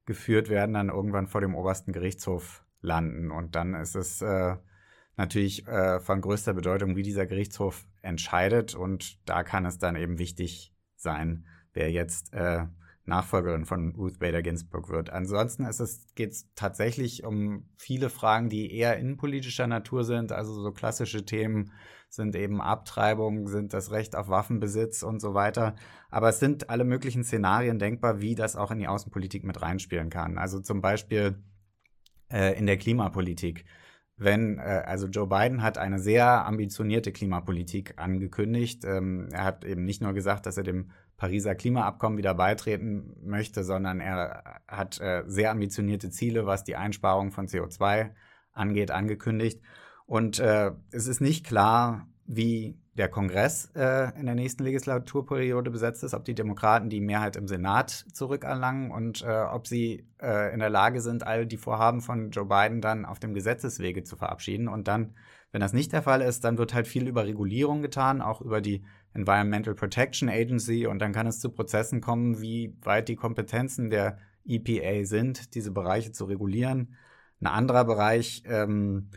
geführt 0.05 0.49
werden, 0.49 0.75
dann 0.75 0.91
irgendwann 0.91 1.27
vor 1.27 1.41
dem 1.41 1.57
obersten 1.57 1.91
Gerichtshof 1.91 2.65
landen. 2.81 3.33
Und 3.33 3.57
dann 3.57 3.75
ist 3.75 3.97
es 3.97 4.23
äh, 4.23 4.55
natürlich 5.17 5.67
äh, 5.67 5.99
von 5.99 6.21
größter 6.21 6.55
Bedeutung, 6.55 6.95
wie 6.95 7.03
dieser 7.03 7.27
Gerichtshof 7.27 7.85
entscheidet. 8.01 8.77
Und 8.77 9.19
da 9.29 9.43
kann 9.43 9.67
es 9.67 9.79
dann 9.79 9.97
eben 9.97 10.21
wichtig 10.21 10.73
sein, 10.95 11.45
wer 11.73 11.91
jetzt 11.91 12.33
äh, 12.33 12.67
Nachfolgerin 13.07 13.65
von 13.65 13.95
Ruth 13.95 14.19
Bader 14.19 14.43
Ginsburg 14.43 14.89
wird. 14.89 15.11
Ansonsten 15.11 15.67
geht 16.15 16.33
es 16.33 16.53
tatsächlich 16.55 17.25
um 17.25 17.69
viele 17.77 18.11
Fragen, 18.11 18.49
die 18.49 18.73
eher 18.73 18.97
innenpolitischer 18.99 19.67
Natur 19.67 20.05
sind. 20.05 20.33
Also 20.33 20.53
so 20.53 20.73
klassische 20.73 21.25
Themen 21.25 21.73
sind 22.09 22.35
eben 22.35 22.61
Abtreibung, 22.61 23.49
sind 23.49 23.73
das 23.73 23.91
Recht 23.91 24.17
auf 24.17 24.29
Waffenbesitz 24.29 25.03
und 25.03 25.21
so 25.21 25.35
weiter. 25.35 25.77
Aber 26.11 26.29
es 26.29 26.41
sind 26.41 26.69
alle 26.69 26.85
möglichen 26.85 27.25
Szenarien 27.25 27.79
denkbar, 27.79 28.21
wie 28.21 28.35
das 28.35 28.57
auch 28.57 28.71
in 28.71 28.79
die 28.79 28.89
Außenpolitik 28.89 29.45
mit 29.45 29.63
reinspielen 29.63 30.11
kann. 30.11 30.39
Also 30.39 30.61
zum 30.61 30.81
Beispiel 30.81 31.43
äh, 32.31 32.59
in 32.59 32.67
der 32.67 32.77
Klimapolitik 32.77 33.65
wenn, 34.17 34.59
äh, 34.59 34.83
also 34.87 35.07
Joe 35.07 35.27
Biden 35.27 35.63
hat 35.63 35.79
eine 35.79 35.99
sehr 35.99 36.47
ambitionierte 36.47 37.13
Klimapolitik 37.13 37.95
angekündigt. 37.99 38.85
Ähm, 38.85 39.29
er 39.31 39.45
hat 39.45 39.65
eben 39.65 39.85
nicht 39.85 40.03
nur 40.03 40.15
gesagt, 40.15 40.47
dass 40.47 40.57
er 40.57 40.65
dem 40.65 40.91
Pariser 41.17 41.55
Klimaabkommen 41.55 42.19
wieder 42.19 42.35
beitreten 42.35 43.17
möchte, 43.23 43.65
sondern 43.65 44.01
er 44.01 44.61
hat 44.69 45.01
äh, 45.01 45.25
sehr 45.27 45.51
ambitionierte 45.51 46.11
Ziele, 46.11 46.47
was 46.47 46.65
die 46.65 46.77
Einsparung 46.77 47.33
von 47.33 47.47
CO2 47.47 48.11
angeht, 48.53 48.91
angekündigt. 48.91 49.63
Und 50.07 50.39
äh, 50.39 50.73
es 50.91 51.07
ist 51.07 51.21
nicht 51.21 51.47
klar, 51.47 52.07
wie 52.27 52.79
der 52.97 53.09
Kongress 53.09 53.71
äh, 53.75 54.19
in 54.19 54.27
der 54.27 54.35
nächsten 54.35 54.65
Legislaturperiode 54.65 55.71
besetzt 55.71 56.03
ist, 56.03 56.15
ob 56.15 56.25
die 56.25 56.35
Demokraten 56.35 56.89
die 56.89 57.01
Mehrheit 57.01 57.37
im 57.37 57.47
Senat 57.47 57.91
zurückerlangen 57.91 58.91
und 58.91 59.23
äh, 59.23 59.43
ob 59.43 59.67
sie 59.67 60.09
äh, 60.21 60.53
in 60.53 60.61
der 60.61 60.71
Lage 60.71 61.01
sind, 61.01 61.27
all 61.27 61.47
die 61.47 61.59
Vorhaben 61.59 62.01
von 62.01 62.31
Joe 62.31 62.47
Biden 62.47 62.81
dann 62.81 63.05
auf 63.05 63.19
dem 63.19 63.35
Gesetzeswege 63.35 64.03
zu 64.03 64.17
verabschieden. 64.17 64.69
Und 64.69 64.89
dann, 64.89 65.15
wenn 65.53 65.61
das 65.61 65.75
nicht 65.75 65.93
der 65.93 66.03
Fall 66.03 66.23
ist, 66.23 66.45
dann 66.45 66.59
wird 66.59 66.73
halt 66.73 66.87
viel 66.87 67.07
über 67.07 67.27
Regulierung 67.27 67.83
getan, 67.83 68.23
auch 68.23 68.41
über 68.41 68.61
die 68.61 68.85
Environmental 69.17 69.75
Protection 69.75 70.29
Agency. 70.29 70.87
Und 70.87 71.01
dann 71.01 71.13
kann 71.13 71.27
es 71.27 71.41
zu 71.41 71.51
Prozessen 71.51 72.01
kommen, 72.01 72.41
wie 72.41 72.77
weit 72.83 73.09
die 73.09 73.17
Kompetenzen 73.17 73.91
der 73.91 74.19
EPA 74.47 75.05
sind, 75.05 75.55
diese 75.55 75.73
Bereiche 75.73 76.13
zu 76.13 76.27
regulieren. 76.27 76.95
Ein 77.41 77.49
anderer 77.49 77.85
Bereich, 77.85 78.43
ähm, 78.47 79.11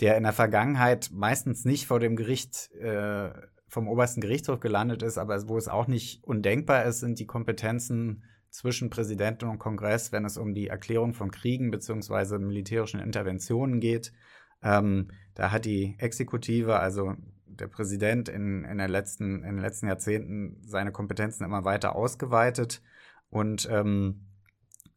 der 0.00 0.16
in 0.16 0.22
der 0.22 0.32
Vergangenheit 0.32 1.10
meistens 1.12 1.64
nicht 1.64 1.86
vor 1.86 2.00
dem 2.00 2.16
Gericht, 2.16 2.70
äh, 2.74 3.30
vom 3.68 3.88
obersten 3.88 4.20
Gerichtshof 4.20 4.60
gelandet 4.60 5.02
ist, 5.02 5.18
aber 5.18 5.48
wo 5.48 5.58
es 5.58 5.68
auch 5.68 5.88
nicht 5.88 6.22
undenkbar 6.22 6.84
ist, 6.84 7.00
sind 7.00 7.18
die 7.18 7.26
Kompetenzen 7.26 8.22
zwischen 8.50 8.90
Präsidenten 8.90 9.48
und 9.48 9.58
Kongress, 9.58 10.12
wenn 10.12 10.24
es 10.24 10.38
um 10.38 10.54
die 10.54 10.68
Erklärung 10.68 11.14
von 11.14 11.30
Kriegen 11.30 11.70
beziehungsweise 11.70 12.38
militärischen 12.38 13.00
Interventionen 13.00 13.80
geht. 13.80 14.12
Ähm, 14.62 15.08
da 15.34 15.50
hat 15.50 15.64
die 15.64 15.96
Exekutive, 15.98 16.78
also 16.78 17.14
der 17.46 17.68
Präsident 17.68 18.28
in, 18.28 18.64
in, 18.64 18.78
der 18.78 18.88
letzten, 18.88 19.42
in 19.44 19.56
den 19.56 19.62
letzten 19.62 19.86
Jahrzehnten 19.86 20.60
seine 20.62 20.92
Kompetenzen 20.92 21.44
immer 21.44 21.64
weiter 21.64 21.94
ausgeweitet 21.94 22.82
und 23.30 23.68
ähm, 23.70 24.26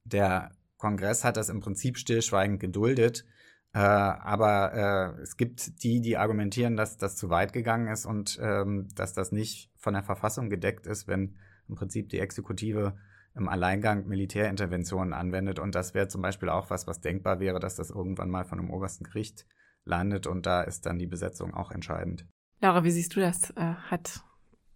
der 0.03 0.51
Kongress 0.77 1.23
hat 1.23 1.38
das 1.38 1.49
im 1.49 1.59
Prinzip 1.59 1.97
stillschweigend 1.97 2.59
geduldet. 2.59 3.25
Äh, 3.73 3.79
aber 3.79 4.73
äh, 5.17 5.21
es 5.21 5.38
gibt 5.38 5.83
die, 5.83 6.01
die 6.01 6.17
argumentieren, 6.17 6.75
dass 6.75 6.97
das 6.97 7.15
zu 7.15 7.29
weit 7.29 7.53
gegangen 7.53 7.88
ist 7.88 8.05
und 8.05 8.39
ähm, 8.41 8.88
dass 8.95 9.13
das 9.13 9.31
nicht 9.31 9.71
von 9.77 9.93
der 9.93 10.03
Verfassung 10.03 10.49
gedeckt 10.49 10.88
ist, 10.88 11.07
wenn 11.07 11.38
im 11.67 11.75
Prinzip 11.75 12.09
die 12.09 12.19
Exekutive 12.19 12.97
im 13.35 13.47
Alleingang 13.47 14.07
Militärinterventionen 14.07 15.13
anwendet. 15.13 15.59
Und 15.59 15.75
das 15.75 15.93
wäre 15.93 16.07
zum 16.07 16.21
Beispiel 16.21 16.49
auch 16.49 16.71
was, 16.71 16.88
was 16.88 17.01
denkbar 17.01 17.39
wäre, 17.39 17.59
dass 17.59 17.75
das 17.75 17.91
irgendwann 17.91 18.29
mal 18.29 18.45
von 18.45 18.59
einem 18.59 18.71
obersten 18.71 19.03
Gericht 19.03 19.45
landet. 19.85 20.25
Und 20.25 20.47
da 20.47 20.63
ist 20.63 20.85
dann 20.88 20.97
die 20.97 21.07
Besetzung 21.07 21.53
auch 21.53 21.71
entscheidend. 21.71 22.25
Laura, 22.62 22.84
wie 22.84 22.91
siehst 22.91 23.15
du 23.15 23.19
das? 23.19 23.52
Äh, 23.52 23.76
hat 23.89 24.24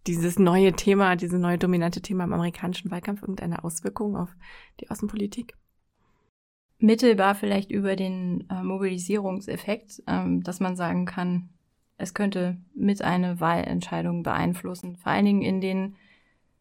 dieses 0.06 0.38
neue 0.38 0.72
Thema, 0.72 1.16
dieses 1.16 1.38
neue 1.38 1.58
dominante 1.58 2.02
Thema 2.02 2.24
im 2.24 2.32
amerikanischen 2.32 2.90
Wahlkampf 2.90 3.22
irgendeine 3.22 3.64
Auswirkung 3.64 4.16
auf 4.16 4.34
die 4.80 4.90
Außenpolitik? 4.90 5.54
mittelbar 6.84 7.34
vielleicht 7.34 7.70
über 7.70 7.96
den 7.96 8.44
äh, 8.50 8.62
Mobilisierungseffekt, 8.62 10.02
ähm, 10.06 10.42
dass 10.42 10.60
man 10.60 10.76
sagen 10.76 11.06
kann, 11.06 11.48
es 11.96 12.14
könnte 12.14 12.58
mit 12.74 13.02
eine 13.02 13.40
Wahlentscheidung 13.40 14.22
beeinflussen. 14.22 14.96
Vor 14.96 15.12
allen 15.12 15.24
Dingen 15.24 15.42
in 15.42 15.60
den 15.60 15.96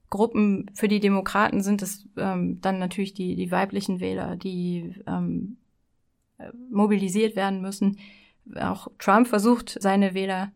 Gruppen 0.10 0.70
für 0.76 0.88
die 0.88 1.00
Demokraten 1.00 1.62
sind 1.62 1.82
es 1.82 2.08
ähm, 2.18 2.62
dann 2.62 2.80
natürlich 2.80 3.14
die, 3.14 3.36
die 3.36 3.52
weiblichen 3.52 4.00
Wähler, 4.00 4.36
die 4.36 4.96
ähm, 5.08 5.58
äh, 6.38 6.52
mobilisiert 6.70 7.36
werden 7.36 7.62
müssen. 7.62 7.98
Auch 8.56 8.88
Trump 9.00 9.28
versucht, 9.28 9.78
seine 9.82 10.14
Wähler 10.14 10.52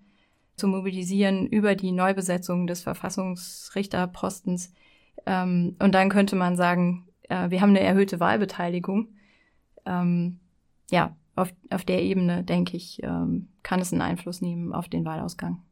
zu 0.58 0.68
mobilisieren 0.68 1.48
über 1.48 1.76
die 1.76 1.92
Neubesetzung 1.92 2.68
des 2.68 2.82
Verfassungsrichterpostens. 2.82 4.74
Ähm, 5.26 5.76
und 5.80 5.94
dann 5.94 6.10
könnte 6.10 6.36
man 6.36 6.56
sagen, 6.56 7.08
äh, 7.30 7.50
wir 7.50 7.62
haben 7.62 7.70
eine 7.70 7.80
erhöhte 7.80 8.20
Wahlbeteiligung 8.20 9.08
ähm, 9.86 10.40
ja, 10.92 11.16
auf, 11.36 11.54
auf 11.70 11.86
der 11.86 12.02
Ebene, 12.02 12.44
denke 12.44 12.78
ich, 12.78 13.02
ähm, 13.04 13.50
kann 13.64 13.80
es 13.80 13.92
einen 13.92 14.02
Einfluss 14.02 14.42
nehmen 14.42 14.74
auf 14.74 14.90
den 14.90 15.06
Wahlausgang. 15.06 15.64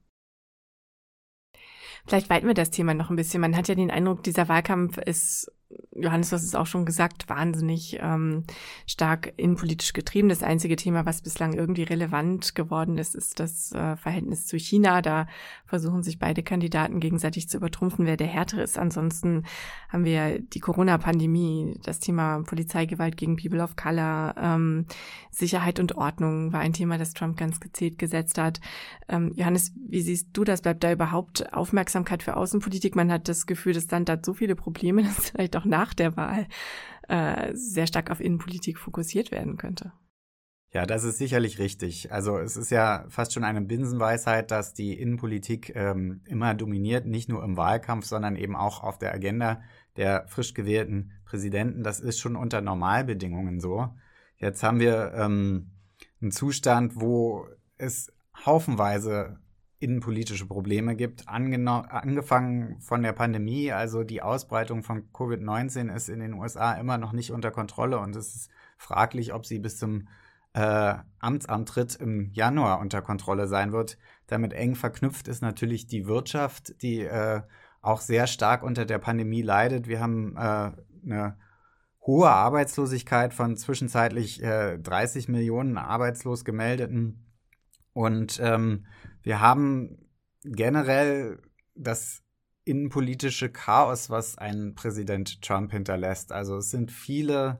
Vielleicht 2.07 2.29
weiten 2.29 2.47
wir 2.47 2.53
das 2.53 2.69
Thema 2.69 2.93
noch 2.93 3.09
ein 3.09 3.15
bisschen. 3.15 3.41
Man 3.41 3.55
hat 3.55 3.67
ja 3.67 3.75
den 3.75 3.89
Eindruck, 3.89 4.23
dieser 4.23 4.47
Wahlkampf 4.47 4.97
ist 4.97 5.51
Johannes, 5.95 6.29
du 6.29 6.35
hast 6.35 6.43
es 6.43 6.55
auch 6.55 6.65
schon 6.65 6.85
gesagt, 6.85 7.29
wahnsinnig 7.29 7.97
ähm, 8.01 8.43
stark 8.85 9.33
innenpolitisch 9.37 9.93
getrieben. 9.93 10.29
Das 10.29 10.43
einzige 10.43 10.75
Thema, 10.75 11.05
was 11.05 11.21
bislang 11.21 11.53
irgendwie 11.53 11.83
relevant 11.83 12.53
geworden 12.53 12.97
ist, 12.97 13.15
ist 13.15 13.39
das 13.39 13.71
äh, 13.71 13.95
Verhältnis 13.95 14.45
zu 14.45 14.57
China. 14.57 15.01
Da 15.01 15.27
versuchen 15.65 16.03
sich 16.03 16.19
beide 16.19 16.43
Kandidaten 16.43 16.99
gegenseitig 16.99 17.49
zu 17.49 17.57
übertrumpfen, 17.57 18.05
wer 18.05 18.17
der 18.17 18.27
härtere 18.27 18.61
ist. 18.61 18.77
Ansonsten 18.77 19.43
haben 19.89 20.05
wir 20.05 20.39
die 20.39 20.59
Corona-Pandemie, 20.59 21.79
das 21.83 21.99
Thema 21.99 22.43
Polizeigewalt 22.43 23.17
gegen 23.17 23.37
People 23.37 23.63
of 23.63 23.75
Color, 23.75 24.35
ähm, 24.37 24.85
Sicherheit 25.31 25.79
und 25.79 25.95
Ordnung 25.95 26.53
war 26.53 26.59
ein 26.59 26.73
Thema, 26.73 26.97
das 26.97 27.13
Trump 27.13 27.37
ganz 27.37 27.59
gezielt 27.59 27.97
gesetzt 27.97 28.37
hat. 28.37 28.59
Ähm, 29.07 29.31
Johannes, 29.35 29.73
wie 29.87 30.01
siehst 30.01 30.29
du 30.33 30.43
das? 30.43 30.61
Bleibt 30.61 30.83
da 30.83 30.91
überhaupt 30.91 31.53
Aufmerksamkeit 31.53 32.23
für 32.23 32.37
Außenpolitik? 32.37 32.95
Man 32.95 33.11
hat 33.11 33.27
das 33.27 33.45
Gefühl, 33.45 33.73
das 33.73 33.89
Land 33.89 34.09
hat 34.09 34.25
so 34.25 34.33
viele 34.33 34.55
Probleme, 34.55 35.03
dass 35.03 35.31
vielleicht 35.31 35.54
auch 35.55 35.65
nach 35.65 35.93
der 35.93 36.15
Wahl 36.17 36.47
äh, 37.07 37.53
sehr 37.53 37.87
stark 37.87 38.11
auf 38.11 38.19
Innenpolitik 38.19 38.77
fokussiert 38.77 39.31
werden 39.31 39.57
könnte. 39.57 39.91
Ja, 40.75 40.85
das 40.85 41.05
ist 41.05 41.19
sicherlich 41.19 41.57
richtig. 41.59 42.11
Also 42.11 42.37
es 42.37 42.57
ist 42.57 42.69
ja 42.69 43.05
fast 43.07 43.33
schon 43.33 43.45
eine 43.45 43.61
Binsenweisheit, 43.61 44.51
dass 44.51 44.73
die 44.73 44.99
Innenpolitik 44.99 45.73
ähm, 45.73 46.21
immer 46.25 46.53
dominiert, 46.53 47.05
nicht 47.05 47.29
nur 47.29 47.45
im 47.45 47.55
Wahlkampf, 47.55 48.05
sondern 48.05 48.35
eben 48.35 48.57
auch 48.57 48.83
auf 48.83 48.97
der 48.99 49.13
Agenda 49.13 49.61
der 49.95 50.27
frisch 50.27 50.53
gewählten 50.53 51.13
Präsidenten. 51.23 51.83
Das 51.83 52.01
ist 52.01 52.19
schon 52.19 52.35
unter 52.35 52.59
Normalbedingungen 52.59 53.61
so. 53.61 53.87
Jetzt 54.37 54.63
haben 54.63 54.81
wir 54.81 55.13
ähm, 55.15 55.71
einen 56.21 56.31
Zustand, 56.31 56.99
wo 56.99 57.47
es 57.77 58.11
haufenweise 58.45 59.39
innenpolitische 59.79 60.45
Probleme 60.45 60.95
gibt, 60.95 61.27
angefangen 61.27 62.79
von 62.79 63.03
der 63.03 63.13
Pandemie. 63.13 63.71
Also 63.71 64.03
die 64.03 64.21
Ausbreitung 64.21 64.83
von 64.83 65.11
Covid-19 65.11 65.93
ist 65.93 66.09
in 66.09 66.19
den 66.19 66.33
USA 66.33 66.73
immer 66.73 66.97
noch 66.97 67.11
nicht 67.11 67.31
unter 67.31 67.51
Kontrolle 67.51 67.99
und 67.99 68.15
es 68.15 68.35
ist 68.35 68.51
fraglich, 68.77 69.33
ob 69.33 69.45
sie 69.45 69.59
bis 69.59 69.77
zum 69.77 70.07
äh, 70.53 70.95
Amtsantritt 71.19 71.95
im 71.95 72.31
Januar 72.31 72.79
unter 72.79 73.01
Kontrolle 73.01 73.47
sein 73.47 73.73
wird. 73.73 73.97
Damit 74.27 74.53
eng 74.53 74.75
verknüpft 74.75 75.27
ist 75.27 75.41
natürlich 75.41 75.87
die 75.87 76.07
Wirtschaft, 76.07 76.81
die 76.81 77.01
äh, 77.01 77.41
auch 77.81 77.99
sehr 77.99 78.27
stark 78.27 78.63
unter 78.63 78.85
der 78.85 78.97
Pandemie 78.97 79.41
leidet. 79.41 79.87
Wir 79.87 79.99
haben 79.99 80.35
äh, 80.37 80.71
eine 81.03 81.37
hohe 82.05 82.29
Arbeitslosigkeit 82.29 83.33
von 83.33 83.57
zwischenzeitlich 83.57 84.41
äh, 84.41 84.77
30 84.77 85.27
Millionen 85.27 85.77
arbeitslos 85.77 86.45
gemeldeten. 86.45 87.25
Und 87.93 88.39
ähm, 88.41 88.85
wir 89.25 89.41
haben 89.41 89.97
generell 90.43 91.39
das 91.73 92.21
innenpolitische 92.63 93.49
Chaos, 93.49 94.09
was 94.09 94.37
ein 94.37 94.75
Präsident 94.75 95.41
Trump 95.41 95.71
hinterlässt. 95.71 96.31
Also 96.31 96.57
es 96.57 96.69
sind 96.69 96.91
viele 96.91 97.59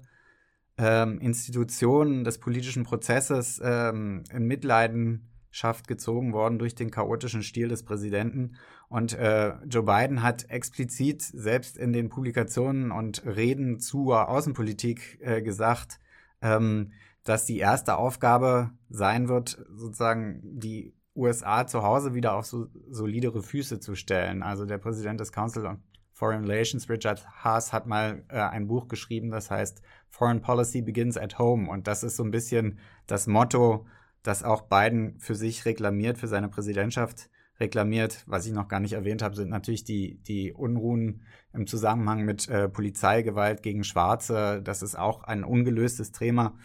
ähm, 0.78 1.20
Institutionen 1.20 2.24
des 2.24 2.38
politischen 2.38 2.84
Prozesses 2.84 3.60
ähm, 3.64 4.24
in 4.32 4.46
Mitleidenschaft 4.46 5.88
gezogen 5.88 6.34
worden 6.34 6.60
durch 6.60 6.76
den 6.76 6.92
chaotischen 6.92 7.42
Stil 7.42 7.68
des 7.68 7.84
Präsidenten. 7.84 8.58
Und 8.88 9.14
äh, 9.14 9.56
Joe 9.66 9.84
Biden 9.84 10.22
hat 10.22 10.48
explizit 10.52 11.24
selbst 11.24 11.78
in 11.78 11.94
den 11.94 12.10
Publikationen 12.10 12.92
und 12.92 13.26
Reden 13.26 13.80
zur 13.80 14.30
Außenpolitik 14.30 15.20
äh, 15.20 15.42
gesagt, 15.42 16.00
ähm, 16.44 16.92
dass 17.24 17.46
die 17.46 17.58
erste 17.58 17.98
Aufgabe 17.98 18.70
sein 18.88 19.28
wird, 19.28 19.66
sozusagen 19.74 20.42
die 20.44 20.94
USA 21.16 21.66
zu 21.66 21.84
Hause 21.84 22.14
wieder 22.14 22.36
auf 22.36 22.46
so 22.46 22.68
solidere 22.90 23.42
Füße 23.42 23.80
zu 23.80 23.96
stellen. 23.96 24.44
Also 24.44 24.66
der 24.66 24.78
Präsident 24.78 25.20
des 25.20 25.32
Council 25.32 25.66
on 25.66 25.84
Foreign 26.12 26.46
Relations, 26.46 26.90
Richard 26.90 27.28
Haas, 27.44 27.74
hat 27.74 27.88
mal 27.88 28.24
äh, 28.30 28.40
ein 28.40 28.68
Buch 28.68 28.88
geschrieben, 28.88 29.32
das 29.32 29.52
heißt 29.52 29.82
Foreign 30.10 30.42
Policy 30.42 30.82
Begins 30.82 31.18
at 31.18 31.40
Home. 31.40 31.70
Und 31.70 31.88
das 31.88 32.04
ist 32.04 32.16
so 32.16 32.24
ein 32.24 32.32
bisschen 32.32 32.80
das 33.06 33.28
Motto, 33.28 33.86
das 34.24 34.44
auch 34.44 34.64
Biden 34.64 35.20
für 35.20 35.36
sich 35.36 35.66
reklamiert, 35.66 36.18
für 36.18 36.28
seine 36.28 36.48
Präsidentschaft 36.48 37.30
reklamiert. 37.60 38.24
Was 38.28 38.46
ich 38.46 38.54
noch 38.54 38.68
gar 38.68 38.80
nicht 38.80 38.94
erwähnt 38.94 39.22
habe, 39.22 39.36
sind 39.36 39.50
natürlich 39.50 39.84
die, 39.84 40.22
die 40.24 40.54
Unruhen 40.54 41.24
im 41.54 41.68
Zusammenhang 41.68 42.24
mit 42.24 42.48
äh, 42.48 42.70
Polizeigewalt 42.70 43.62
gegen 43.62 43.84
Schwarze. 43.84 44.62
Das 44.64 44.82
ist 44.82 44.98
auch 44.98 45.24
ein 45.24 45.44
ungelöstes 45.44 46.12
Thema. 46.12 46.58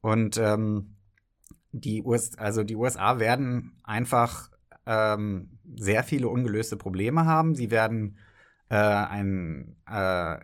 Und 0.00 0.38
ähm, 0.38 0.95
die, 1.80 2.02
US 2.02 2.36
also 2.36 2.64
die 2.64 2.76
USA 2.76 3.18
werden 3.18 3.80
einfach 3.84 4.50
ähm, 4.86 5.58
sehr 5.76 6.02
viele 6.04 6.28
ungelöste 6.28 6.76
Probleme 6.76 7.24
haben. 7.24 7.54
Sie 7.54 7.70
werden 7.70 8.18
äh, 8.68 8.76
ein 8.76 9.76
äh, 9.90 10.38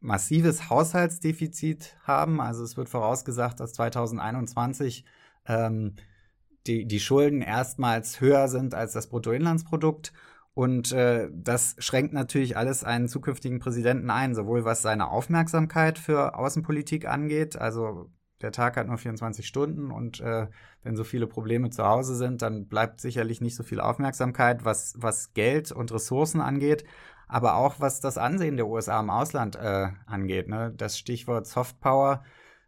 massives 0.00 0.68
Haushaltsdefizit 0.70 1.96
haben. 2.04 2.40
Also 2.40 2.64
es 2.64 2.76
wird 2.76 2.88
vorausgesagt, 2.88 3.60
dass 3.60 3.72
2021 3.74 5.04
ähm, 5.46 5.94
die, 6.66 6.86
die 6.86 7.00
Schulden 7.00 7.42
erstmals 7.42 8.20
höher 8.20 8.48
sind 8.48 8.74
als 8.74 8.92
das 8.92 9.08
Bruttoinlandsprodukt. 9.08 10.12
Und 10.54 10.92
äh, 10.92 11.30
das 11.32 11.76
schränkt 11.78 12.12
natürlich 12.12 12.56
alles 12.56 12.84
einen 12.84 13.08
zukünftigen 13.08 13.58
Präsidenten 13.58 14.10
ein, 14.10 14.34
sowohl 14.34 14.64
was 14.64 14.82
seine 14.82 15.08
Aufmerksamkeit 15.08 15.98
für 15.98 16.36
Außenpolitik 16.36 17.06
angeht. 17.06 17.56
Also 17.56 18.10
der 18.42 18.52
Tag 18.52 18.76
hat 18.76 18.86
nur 18.86 18.98
24 18.98 19.46
Stunden 19.46 19.90
und 19.90 20.20
äh, 20.20 20.48
wenn 20.82 20.96
so 20.96 21.04
viele 21.04 21.26
Probleme 21.26 21.70
zu 21.70 21.84
Hause 21.84 22.16
sind, 22.16 22.42
dann 22.42 22.66
bleibt 22.66 23.00
sicherlich 23.00 23.40
nicht 23.40 23.54
so 23.54 23.62
viel 23.62 23.80
Aufmerksamkeit, 23.80 24.64
was, 24.64 24.94
was 24.98 25.32
Geld 25.34 25.72
und 25.72 25.92
Ressourcen 25.92 26.40
angeht 26.40 26.84
aber 27.32 27.54
auch 27.56 27.80
was 27.80 28.00
das 28.00 28.18
Ansehen 28.18 28.56
der 28.56 28.68
USA 28.68 29.00
im 29.00 29.08
Ausland 29.08 29.56
äh, 29.56 29.88
angeht. 30.04 30.48
Ne? 30.48 30.72
Das 30.76 30.98
Stichwort 30.98 31.46
Softpower, 31.46 32.22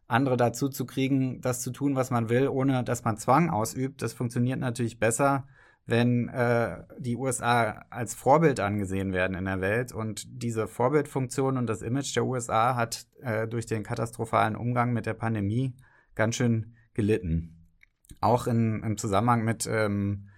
andere 0.07 0.39
dazu 0.39 0.71
zu 0.71 0.87
kriegen, 0.87 1.43
das 1.43 1.61
zu 1.61 1.71
tun, 1.71 1.97
was 1.97 2.11
man 2.11 2.31
will, 2.31 2.49
ohne 2.49 2.83
dass 2.83 3.05
man 3.05 3.19
Zwang 3.19 3.51
ausübt, 3.51 4.01
das 4.01 4.15
funktioniert 4.15 4.61
natürlich 4.61 4.99
besser, 4.99 5.47
wenn 5.87 6.29
äh, 6.29 6.83
die 6.99 7.17
USA 7.17 7.85
als 7.91 8.15
Vorbild 8.15 8.61
angesehen 8.61 9.13
werden 9.13 9.37
in 9.37 9.45
der 9.45 9.61
Welt. 9.61 9.93
Und 9.93 10.25
diese 10.43 10.67
Vorbildfunktion 10.67 11.59
und 11.59 11.67
das 11.67 11.83
Image 11.83 12.17
der 12.17 12.25
USA 12.25 12.75
hat 12.75 13.07
äh, 13.21 13.47
durch 13.47 13.67
den 13.67 13.83
katastrophalen 13.83 14.57
Umgang 14.57 14.93
mit 14.93 15.07
der 15.07 15.15
Pandemie 15.15 15.75
ganz 16.15 16.37
schön 16.37 16.75
gelitten. 16.95 17.67
Auch 18.21 18.47
in, 18.47 18.83
im 18.83 18.97
Zusammenhang 18.97 19.45
mit 19.45 19.67
ähm, 19.71 20.29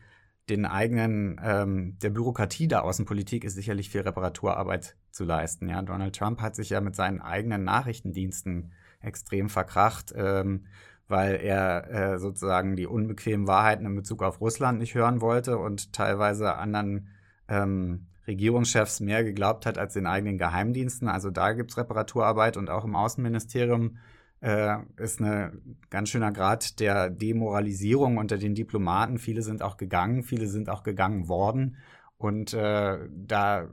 den 0.49 0.65
eigenen, 0.65 1.41
ähm, 1.43 1.99
der 2.01 2.11
Bürokratie 2.11 2.69
der 2.69 2.85
Außenpolitik 2.85 3.45
ist 3.45 3.55
sicherlich 3.55 3.91
viel 3.91 4.03
Reparaturarbeit 4.03 4.97
zu 5.11 5.25
leisten. 5.25 5.69
Ja, 5.69 5.83
Donald 5.83 6.17
Trump 6.17 6.41
hat 6.41 6.57
sich 6.57 6.71
ja 6.71 6.81
mit 6.81 6.97
seinen 6.97 7.21
eigenen 7.21 7.65
Nachrichtendiensten 7.65 8.73
extrem 9.01 9.49
verkracht, 9.49 10.13
ähm, 10.17 10.67
weil 11.09 11.37
er 11.37 11.91
äh, 11.91 12.19
sozusagen 12.19 12.77
die 12.77 12.87
unbequemen 12.87 13.47
Wahrheiten 13.47 13.87
in 13.87 13.95
Bezug 13.95 14.23
auf 14.23 14.41
Russland 14.41 14.79
nicht 14.79 14.95
hören 14.95 15.21
wollte 15.21 15.59
und 15.59 15.93
teilweise 15.93 16.57
anderen 16.57 17.09
ähm, 17.49 18.07
Regierungschefs 18.27 19.01
mehr 19.01 19.23
geglaubt 19.23 19.67
hat 19.67 19.79
als 19.79 19.95
den 19.95 20.07
eigenen 20.07 20.39
Geheimdiensten. 20.39 21.09
Also 21.09 21.31
da 21.31 21.53
gibt's 21.53 21.77
Reparaturarbeit 21.77 22.57
und 22.57 22.71
auch 22.71 22.85
im 22.85 22.97
Außenministerium 22.97 23.99
äh, 24.41 24.77
ist 24.97 25.21
ein 25.21 25.77
ganz 25.91 26.11
schöner 26.11 26.33
Grad 26.33 26.81
der 26.81 27.09
Demoralisierung 27.11 28.19
unter 28.19 28.37
den 28.37 28.55
Diplomaten. 28.55 29.19
Viele 29.19 29.43
sind 29.43 29.63
auch 29.63 29.77
gegangen, 29.77 30.23
viele 30.23 30.47
sind 30.47 30.69
auch 30.69 30.83
gegangen 30.83 31.29
worden. 31.29 31.77
Und 32.19 32.53
äh, 32.55 32.99
da 33.11 33.69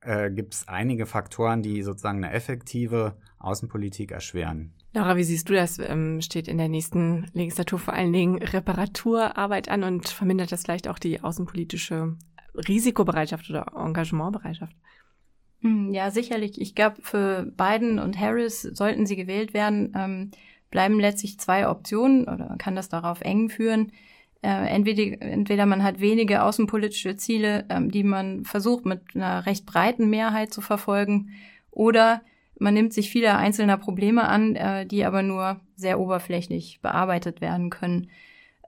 äh, 0.00 0.30
gibt 0.30 0.54
es 0.54 0.68
einige 0.68 1.06
Faktoren, 1.06 1.62
die 1.62 1.82
sozusagen 1.82 2.24
eine 2.24 2.32
effektive 2.32 3.16
Außenpolitik 3.38 4.10
erschweren. 4.10 4.74
Laura, 4.94 5.16
wie 5.16 5.24
siehst 5.24 5.48
du 5.48 5.54
das? 5.54 5.78
Ähm, 5.78 6.20
steht 6.22 6.48
in 6.48 6.58
der 6.58 6.68
nächsten 6.68 7.26
Legislatur 7.34 7.78
vor 7.78 7.94
allen 7.94 8.12
Dingen 8.12 8.42
Reparaturarbeit 8.42 9.68
an 9.68 9.84
und 9.84 10.08
vermindert 10.08 10.50
das 10.50 10.62
vielleicht 10.62 10.88
auch 10.88 10.98
die 10.98 11.20
außenpolitische 11.20 12.16
Risikobereitschaft 12.54 13.50
oder 13.50 13.66
Engagementbereitschaft? 13.76 14.74
Hm, 15.60 15.92
ja, 15.92 16.10
sicherlich. 16.10 16.60
Ich 16.60 16.74
glaube, 16.74 16.96
für 17.02 17.52
Biden 17.56 17.98
und 17.98 18.18
Harris 18.18 18.62
sollten 18.62 19.06
sie 19.06 19.16
gewählt 19.16 19.54
werden, 19.54 19.92
ähm, 19.94 20.30
bleiben 20.70 21.00
letztlich 21.00 21.38
zwei 21.38 21.68
Optionen 21.68 22.22
oder 22.24 22.56
kann 22.58 22.76
das 22.76 22.88
darauf 22.88 23.20
eng 23.20 23.50
führen. 23.50 23.92
Äh, 24.40 24.68
entweder, 24.68 25.20
entweder 25.20 25.66
man 25.66 25.82
hat 25.82 26.00
wenige 26.00 26.44
außenpolitische 26.44 27.16
Ziele, 27.16 27.66
ähm, 27.68 27.90
die 27.90 28.04
man 28.04 28.44
versucht 28.44 28.86
mit 28.86 29.00
einer 29.14 29.46
recht 29.46 29.66
breiten 29.66 30.08
Mehrheit 30.10 30.52
zu 30.52 30.60
verfolgen, 30.60 31.30
oder 31.70 32.22
man 32.58 32.74
nimmt 32.74 32.92
sich 32.92 33.10
vieler 33.10 33.38
einzelner 33.38 33.76
Probleme 33.76 34.28
an, 34.28 34.56
äh, 34.56 34.86
die 34.86 35.04
aber 35.04 35.22
nur 35.22 35.60
sehr 35.76 36.00
oberflächlich 36.00 36.80
bearbeitet 36.82 37.40
werden 37.40 37.70
können. 37.70 38.08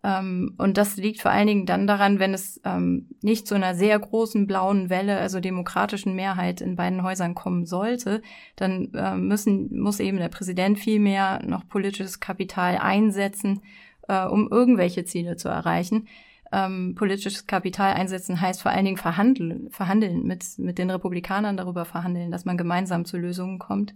Ähm, 0.03 0.55
und 0.57 0.79
das 0.79 0.96
liegt 0.96 1.20
vor 1.20 1.31
allen 1.31 1.46
Dingen 1.46 1.66
dann 1.66 1.87
daran, 1.87 2.18
wenn 2.18 2.33
es 2.33 2.61
ähm, 2.64 3.09
nicht 3.22 3.46
zu 3.46 3.55
einer 3.55 3.74
sehr 3.74 3.98
großen 3.98 4.46
blauen 4.46 4.88
Welle, 4.88 5.18
also 5.18 5.40
demokratischen 5.40 6.14
Mehrheit 6.14 6.61
in 6.61 6.76
beiden 6.76 7.03
Häusern 7.03 7.35
kommen 7.35 7.66
sollte, 7.66 8.22
dann 8.57 8.92
äh, 8.94 9.16
müssen, 9.16 9.79
muss 9.79 10.00
eben 10.00 10.18
der 10.18 10.29
Präsident 10.29 10.79
viel 10.79 11.00
mehr 11.00 11.42
noch 11.44 11.68
politisches 11.68 12.20
Kapital 12.20 12.79
einsetzen, 12.79 13.61
äh, 14.09 14.24
um 14.24 14.48
irgendwelche 14.50 15.05
Ziele 15.05 15.37
zu 15.37 15.48
erreichen. 15.48 16.09
Ähm, 16.53 16.95
politisches 16.97 17.47
Kapital 17.47 17.93
einsetzen 17.95 18.41
heißt 18.41 18.61
vor 18.61 18.73
allen 18.73 18.85
Dingen 18.85 18.97
verhandeln, 18.97 19.71
verhandeln 19.71 20.25
mit, 20.25 20.45
mit 20.59 20.79
den 20.79 20.91
Republikanern 20.91 21.57
darüber 21.57 21.85
verhandeln, 21.85 22.33
dass 22.33 22.45
man 22.45 22.57
gemeinsam 22.57 23.05
zu 23.05 23.19
Lösungen 23.19 23.59
kommt. 23.59 23.95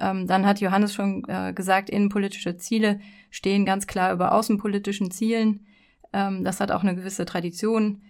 Ähm, 0.00 0.26
dann 0.26 0.44
hat 0.44 0.60
Johannes 0.60 0.92
schon 0.92 1.24
äh, 1.28 1.52
gesagt, 1.52 1.88
innenpolitische 1.88 2.56
Ziele 2.56 3.00
stehen 3.30 3.64
ganz 3.64 3.86
klar 3.86 4.12
über 4.12 4.32
außenpolitischen 4.32 5.12
Zielen. 5.12 5.66
Ähm, 6.12 6.42
das 6.42 6.60
hat 6.60 6.72
auch 6.72 6.82
eine 6.82 6.96
gewisse 6.96 7.24
Tradition. 7.26 8.02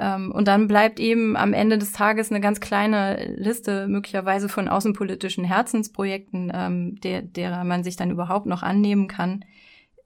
Ähm, 0.00 0.32
und 0.32 0.48
dann 0.48 0.66
bleibt 0.66 0.98
eben 0.98 1.36
am 1.36 1.52
Ende 1.52 1.78
des 1.78 1.92
Tages 1.92 2.30
eine 2.30 2.40
ganz 2.40 2.60
kleine 2.60 3.34
Liste 3.36 3.86
möglicherweise 3.86 4.48
von 4.48 4.68
außenpolitischen 4.68 5.44
Herzensprojekten, 5.44 6.50
ähm, 6.52 7.00
der, 7.02 7.22
derer 7.22 7.62
man 7.62 7.84
sich 7.84 7.96
dann 7.96 8.10
überhaupt 8.10 8.46
noch 8.46 8.64
annehmen 8.64 9.06
kann. 9.06 9.44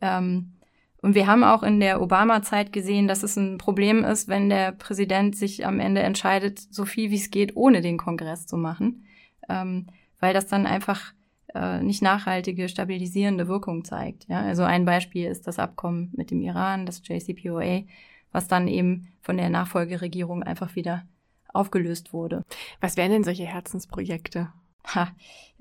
Ähm, 0.03 0.53
und 1.03 1.17
wir 1.17 1.27
haben 1.27 1.43
auch 1.43 1.65
in 1.65 1.81
der 1.81 2.01
Obama-Zeit 2.01 2.73
gesehen, 2.73 3.09
dass 3.09 3.25
es 3.25 3.37
ein 3.37 3.59
Problem 3.59 4.05
ist, 4.05 4.29
wenn 4.29 4.49
der 4.49 4.71
Präsident 4.71 5.37
sich 5.37 5.67
am 5.67 5.81
Ende 5.81 6.01
entscheidet, 6.01 6.61
so 6.61 6.85
viel 6.85 7.11
wie 7.11 7.17
es 7.17 7.31
geht, 7.31 7.57
ohne 7.57 7.81
den 7.81 7.99
Kongress 7.99 8.47
zu 8.47 8.57
machen, 8.57 9.05
ähm, 9.49 9.88
weil 10.21 10.33
das 10.33 10.47
dann 10.47 10.65
einfach 10.65 11.12
äh, 11.55 11.83
nicht 11.83 12.03
nachhaltige 12.03 12.69
stabilisierende 12.69 13.49
Wirkung 13.49 13.85
zeigt. 13.85 14.29
Ja? 14.29 14.43
Also 14.43 14.62
ein 14.62 14.85
Beispiel 14.85 15.27
ist 15.27 15.49
das 15.49 15.59
Abkommen 15.59 16.12
mit 16.17 16.31
dem 16.31 16.41
Iran, 16.41 16.87
das 16.87 17.03
JCPOA, 17.05 17.83
was 18.31 18.47
dann 18.47 18.69
eben 18.69 19.09
von 19.23 19.37
der 19.37 19.51
Nachfolgeregierung 19.51 20.45
einfach 20.45 20.77
wieder 20.77 21.03
aufgelöst 21.53 22.12
wurde. 22.12 22.45
Was 22.81 22.97
wären 22.97 23.11
denn 23.11 23.25
solche 23.25 23.45
Herzensprojekte? 23.45 24.53
Ha, 24.95 25.09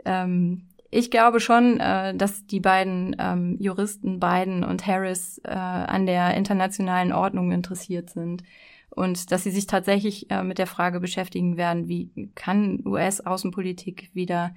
ähm, 0.06 0.68
ich 0.92 1.10
glaube 1.10 1.40
schon, 1.40 1.80
äh, 1.80 2.14
dass 2.14 2.46
die 2.46 2.60
beiden 2.60 3.16
ähm, 3.18 3.56
Juristen 3.60 4.20
Biden 4.20 4.64
und 4.64 4.86
Harris 4.86 5.40
äh, 5.44 5.50
an 5.50 6.06
der 6.06 6.36
internationalen 6.36 7.14
Ordnung 7.14 7.52
interessiert 7.52 8.10
sind 8.10 8.44
und 8.90 9.32
dass 9.32 9.44
sie 9.44 9.52
sich 9.52 9.68
tatsächlich 9.68 10.30
äh, 10.30 10.44
mit 10.44 10.58
der 10.58 10.68
Frage 10.68 11.00
beschäftigen 11.00 11.56
werden, 11.56 11.88
wie 11.88 12.30
kann 12.36 12.84
US-Außenpolitik 12.86 14.12
wieder 14.14 14.54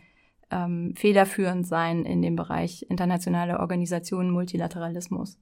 ähm, 0.50 0.94
federführend 0.96 1.68
sein 1.68 2.04
in 2.04 2.20
dem 2.20 2.34
Bereich 2.34 2.84
internationale 2.90 3.60
Organisationen, 3.60 4.30
Multilateralismus. 4.30 5.38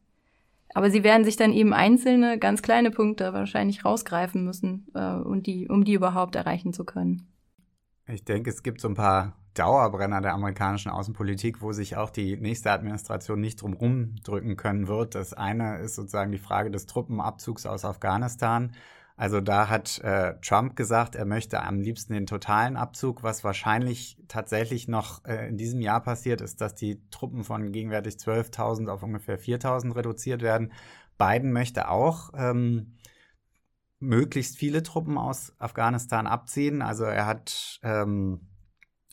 Aber 0.74 0.90
sie 0.90 1.04
werden 1.04 1.24
sich 1.24 1.36
dann 1.36 1.52
eben 1.52 1.72
einzelne, 1.72 2.38
ganz 2.38 2.62
kleine 2.62 2.90
Punkte 2.90 3.32
wahrscheinlich 3.32 3.84
rausgreifen 3.84 4.44
müssen, 4.44 4.86
äh, 4.94 5.14
und 5.14 5.46
die, 5.46 5.68
um 5.68 5.84
die 5.84 5.94
überhaupt 5.94 6.36
erreichen 6.36 6.74
zu 6.74 6.84
können. 6.84 7.28
Ich 8.06 8.24
denke, 8.24 8.50
es 8.50 8.62
gibt 8.62 8.80
so 8.80 8.88
ein 8.88 8.94
paar 8.94 9.41
Dauerbrenner 9.54 10.20
der 10.20 10.34
amerikanischen 10.34 10.90
Außenpolitik, 10.90 11.60
wo 11.60 11.72
sich 11.72 11.96
auch 11.96 12.10
die 12.10 12.36
nächste 12.36 12.70
Administration 12.70 13.40
nicht 13.40 13.62
drum 13.62 13.74
rumdrücken 13.74 14.56
können 14.56 14.88
wird. 14.88 15.14
Das 15.14 15.34
eine 15.34 15.78
ist 15.78 15.94
sozusagen 15.94 16.32
die 16.32 16.38
Frage 16.38 16.70
des 16.70 16.86
Truppenabzugs 16.86 17.66
aus 17.66 17.84
Afghanistan. 17.84 18.72
Also 19.16 19.40
da 19.40 19.68
hat 19.68 19.98
äh, 20.00 20.34
Trump 20.40 20.74
gesagt, 20.74 21.14
er 21.14 21.26
möchte 21.26 21.62
am 21.62 21.80
liebsten 21.80 22.14
den 22.14 22.26
totalen 22.26 22.76
Abzug. 22.76 23.22
Was 23.22 23.44
wahrscheinlich 23.44 24.16
tatsächlich 24.26 24.88
noch 24.88 25.24
äh, 25.26 25.48
in 25.48 25.58
diesem 25.58 25.80
Jahr 25.80 26.02
passiert, 26.02 26.40
ist, 26.40 26.60
dass 26.60 26.74
die 26.74 27.00
Truppen 27.10 27.44
von 27.44 27.72
gegenwärtig 27.72 28.14
12.000 28.14 28.88
auf 28.88 29.02
ungefähr 29.02 29.38
4.000 29.38 29.94
reduziert 29.94 30.40
werden. 30.40 30.72
Biden 31.18 31.52
möchte 31.52 31.88
auch 31.88 32.30
ähm, 32.34 32.94
möglichst 34.00 34.56
viele 34.56 34.82
Truppen 34.82 35.18
aus 35.18 35.52
Afghanistan 35.58 36.26
abziehen. 36.26 36.80
Also 36.80 37.04
er 37.04 37.26
hat 37.26 37.80
ähm, 37.82 38.48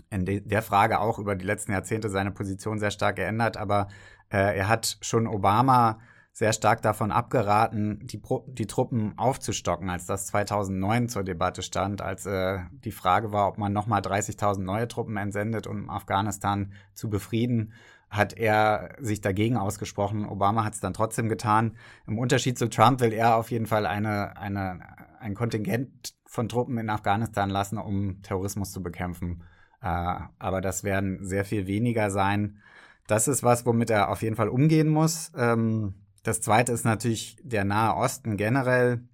in 0.09 0.25
de 0.25 0.41
der 0.41 0.61
Frage 0.61 0.99
auch 0.99 1.19
über 1.19 1.35
die 1.35 1.45
letzten 1.45 1.71
Jahrzehnte 1.71 2.09
seine 2.09 2.31
Position 2.31 2.79
sehr 2.79 2.91
stark 2.91 3.17
geändert, 3.17 3.57
aber 3.57 3.87
äh, 4.29 4.57
er 4.57 4.67
hat 4.67 4.97
schon 5.01 5.27
Obama 5.27 5.99
sehr 6.31 6.53
stark 6.53 6.81
davon 6.81 7.11
abgeraten, 7.11 7.99
die, 8.07 8.17
Pro 8.17 8.45
die 8.47 8.67
Truppen 8.67 9.17
aufzustocken, 9.17 9.89
als 9.89 10.05
das 10.05 10.27
2009 10.27 11.09
zur 11.09 11.23
Debatte 11.23 11.61
stand, 11.61 12.01
als 12.01 12.25
äh, 12.25 12.59
die 12.71 12.91
Frage 12.91 13.33
war, 13.33 13.47
ob 13.47 13.57
man 13.57 13.73
nochmal 13.73 14.01
30.000 14.01 14.59
neue 14.61 14.87
Truppen 14.87 15.17
entsendet, 15.17 15.67
um 15.67 15.89
Afghanistan 15.89 16.71
zu 16.93 17.09
befrieden, 17.09 17.73
hat 18.09 18.33
er 18.33 18.95
sich 18.99 19.21
dagegen 19.21 19.57
ausgesprochen. 19.57 20.25
Obama 20.25 20.63
hat 20.63 20.73
es 20.73 20.79
dann 20.79 20.93
trotzdem 20.93 21.29
getan. 21.29 21.75
Im 22.07 22.17
Unterschied 22.17 22.57
zu 22.57 22.69
Trump 22.69 23.01
will 23.01 23.13
er 23.13 23.35
auf 23.35 23.51
jeden 23.51 23.65
Fall 23.65 23.85
eine, 23.85 24.37
eine, 24.37 24.79
ein 25.19 25.35
Kontingent 25.35 26.15
von 26.25 26.47
Truppen 26.47 26.77
in 26.77 26.89
Afghanistan 26.89 27.49
lassen, 27.49 27.77
um 27.77 28.21
Terrorismus 28.21 28.71
zu 28.71 28.81
bekämpfen. 28.81 29.43
Äh, 29.81 30.15
aber 30.39 30.61
das 30.61 30.83
werden 30.83 31.25
sehr 31.25 31.45
viel 31.45 31.67
weniger 31.67 32.11
sein. 32.11 32.61
Das 33.07 33.27
ist 33.27 33.43
was, 33.43 33.65
womit 33.65 33.89
er 33.89 34.09
auf 34.09 34.21
jeden 34.21 34.35
Fall 34.35 34.49
umgehen 34.49 34.89
muss. 34.89 35.31
Ähm, 35.35 35.95
das 36.23 36.41
zweite 36.41 36.71
ist 36.71 36.85
natürlich 36.85 37.37
der 37.43 37.63
Nahe 37.63 37.95
Osten 37.95 38.37
generell. 38.37 39.07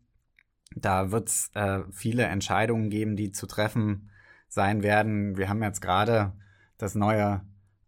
Da 0.75 1.11
wird 1.11 1.29
es 1.29 1.51
äh, 1.53 1.81
viele 1.91 2.23
Entscheidungen 2.23 2.89
geben, 2.89 3.15
die 3.15 3.31
zu 3.31 3.47
treffen 3.47 4.09
sein 4.47 4.83
werden. 4.83 5.37
Wir 5.37 5.49
haben 5.49 5.63
jetzt 5.63 5.81
gerade 5.81 6.33
das 6.77 6.95
neue 6.95 7.41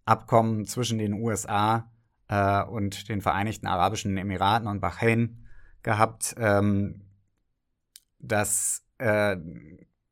Abkommen 0.06 0.66
zwischen 0.66 0.98
den 0.98 1.14
USA 1.14 1.92
äh, 2.30 2.64
und 2.64 3.10
den 3.10 3.22
Vereinigten 3.22 3.68
Arabischen 3.68 4.18
Emiraten 4.18 4.68
und 4.68 4.80
Bahrain 4.80 5.46
gehabt. 5.84 6.36
Ähm, 6.38 7.02
das, 8.20 8.86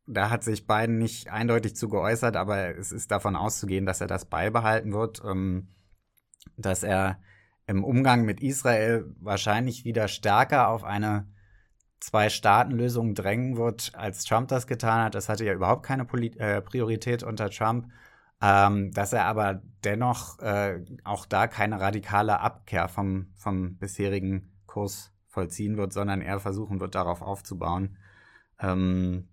da 0.07 0.29
hat 0.29 0.43
sich 0.43 0.67
Biden 0.67 0.97
nicht 0.97 1.31
eindeutig 1.31 1.75
zu 1.75 1.89
geäußert, 1.89 2.35
aber 2.35 2.77
es 2.77 2.91
ist 2.91 3.11
davon 3.11 3.35
auszugehen, 3.35 3.85
dass 3.85 4.01
er 4.01 4.07
das 4.07 4.25
beibehalten 4.25 4.93
wird, 4.93 5.21
ähm, 5.25 5.69
dass 6.57 6.83
er 6.83 7.19
im 7.67 7.83
Umgang 7.83 8.25
mit 8.25 8.41
Israel 8.41 9.05
wahrscheinlich 9.19 9.85
wieder 9.85 10.07
stärker 10.07 10.69
auf 10.69 10.83
eine 10.83 11.27
Zwei-Staaten-Lösung 11.99 13.15
drängen 13.15 13.57
wird, 13.57 13.93
als 13.95 14.25
Trump 14.25 14.49
das 14.49 14.67
getan 14.67 15.05
hat. 15.05 15.15
Das 15.15 15.29
hatte 15.29 15.45
ja 15.45 15.53
überhaupt 15.53 15.83
keine 15.83 16.05
Poli 16.05 16.27
äh, 16.37 16.61
Priorität 16.61 17.23
unter 17.23 17.49
Trump. 17.49 17.87
Ähm, 18.41 18.91
dass 18.91 19.13
er 19.13 19.25
aber 19.25 19.61
dennoch 19.83 20.39
äh, 20.39 20.83
auch 21.03 21.25
da 21.25 21.47
keine 21.47 21.79
radikale 21.79 22.41
Abkehr 22.41 22.89
vom, 22.89 23.31
vom 23.33 23.77
bisherigen 23.77 24.51
Kurs 24.65 25.13
vollziehen 25.27 25.77
wird, 25.77 25.93
sondern 25.93 26.21
eher 26.21 26.39
versuchen 26.39 26.79
wird, 26.81 26.95
darauf 26.95 27.21
aufzubauen. 27.21 27.97
Ähm, 28.59 29.29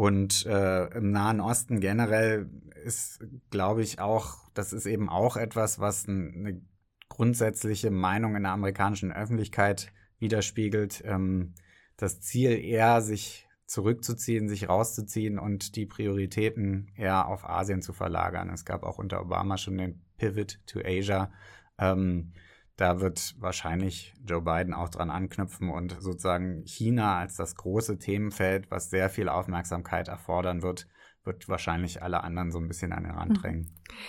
und 0.00 0.46
äh, 0.46 0.86
im 0.96 1.10
Nahen 1.10 1.42
Osten 1.42 1.78
generell 1.78 2.48
ist, 2.86 3.22
glaube 3.50 3.82
ich, 3.82 4.00
auch, 4.00 4.48
das 4.54 4.72
ist 4.72 4.86
eben 4.86 5.10
auch 5.10 5.36
etwas, 5.36 5.78
was 5.78 6.08
eine 6.08 6.62
grundsätzliche 7.10 7.90
Meinung 7.90 8.34
in 8.34 8.44
der 8.44 8.52
amerikanischen 8.52 9.12
Öffentlichkeit 9.12 9.92
widerspiegelt. 10.18 11.02
Ähm, 11.04 11.52
das 11.98 12.18
Ziel 12.22 12.52
eher, 12.52 13.02
sich 13.02 13.46
zurückzuziehen, 13.66 14.48
sich 14.48 14.70
rauszuziehen 14.70 15.38
und 15.38 15.76
die 15.76 15.84
Prioritäten 15.84 16.90
eher 16.96 17.28
auf 17.28 17.44
Asien 17.44 17.82
zu 17.82 17.92
verlagern. 17.92 18.48
Es 18.48 18.64
gab 18.64 18.84
auch 18.84 18.96
unter 18.96 19.20
Obama 19.20 19.58
schon 19.58 19.76
den 19.76 20.00
Pivot 20.16 20.60
to 20.66 20.80
Asia. 20.82 21.30
Ähm, 21.76 22.32
da 22.80 23.00
wird 23.00 23.34
wahrscheinlich 23.38 24.14
Joe 24.26 24.40
Biden 24.40 24.72
auch 24.72 24.88
dran 24.88 25.10
anknüpfen 25.10 25.68
und 25.68 25.96
sozusagen 26.00 26.62
China 26.64 27.18
als 27.18 27.36
das 27.36 27.54
große 27.54 27.98
Themenfeld, 27.98 28.70
was 28.70 28.88
sehr 28.88 29.10
viel 29.10 29.28
Aufmerksamkeit 29.28 30.08
erfordern 30.08 30.62
wird, 30.62 30.86
wird 31.22 31.46
wahrscheinlich 31.48 32.02
alle 32.02 32.24
anderen 32.24 32.50
so 32.50 32.58
ein 32.58 32.68
bisschen 32.68 32.92
an 32.92 33.04
den 33.04 33.12
Rand 33.12 33.36
hm. 33.36 33.42
drängen. 33.42 33.60
Mhm. 33.60 34.00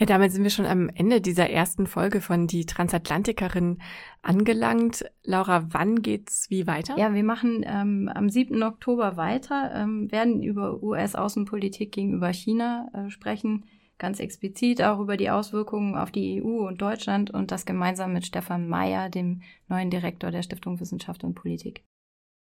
Ja, 0.00 0.06
damit 0.06 0.32
sind 0.32 0.44
wir 0.44 0.50
schon 0.50 0.64
am 0.64 0.88
Ende 0.88 1.20
dieser 1.20 1.50
ersten 1.50 1.86
Folge 1.86 2.22
von 2.22 2.46
Die 2.46 2.64
Transatlantikerin 2.64 3.80
angelangt. 4.22 5.04
Laura, 5.24 5.66
wann 5.72 6.00
geht's 6.00 6.48
wie 6.48 6.66
weiter? 6.66 6.96
Ja, 6.96 7.12
wir 7.12 7.22
machen 7.22 7.62
ähm, 7.66 8.10
am 8.14 8.30
7. 8.30 8.62
Oktober 8.62 9.18
weiter, 9.18 9.72
ähm, 9.74 10.10
werden 10.10 10.42
über 10.42 10.82
US-Außenpolitik 10.82 11.92
gegenüber 11.92 12.32
China 12.32 12.88
äh, 12.94 13.10
sprechen, 13.10 13.66
ganz 14.00 14.18
explizit 14.18 14.82
auch 14.82 14.98
über 14.98 15.16
die 15.16 15.30
Auswirkungen 15.30 15.94
auf 15.94 16.10
die 16.10 16.42
EU 16.42 16.66
und 16.66 16.82
Deutschland 16.82 17.30
und 17.30 17.52
das 17.52 17.64
gemeinsam 17.64 18.12
mit 18.12 18.26
Stefan 18.26 18.66
Mayer, 18.68 19.08
dem 19.08 19.42
neuen 19.68 19.90
Direktor 19.90 20.32
der 20.32 20.42
Stiftung 20.42 20.80
Wissenschaft 20.80 21.22
und 21.22 21.34
Politik. 21.34 21.84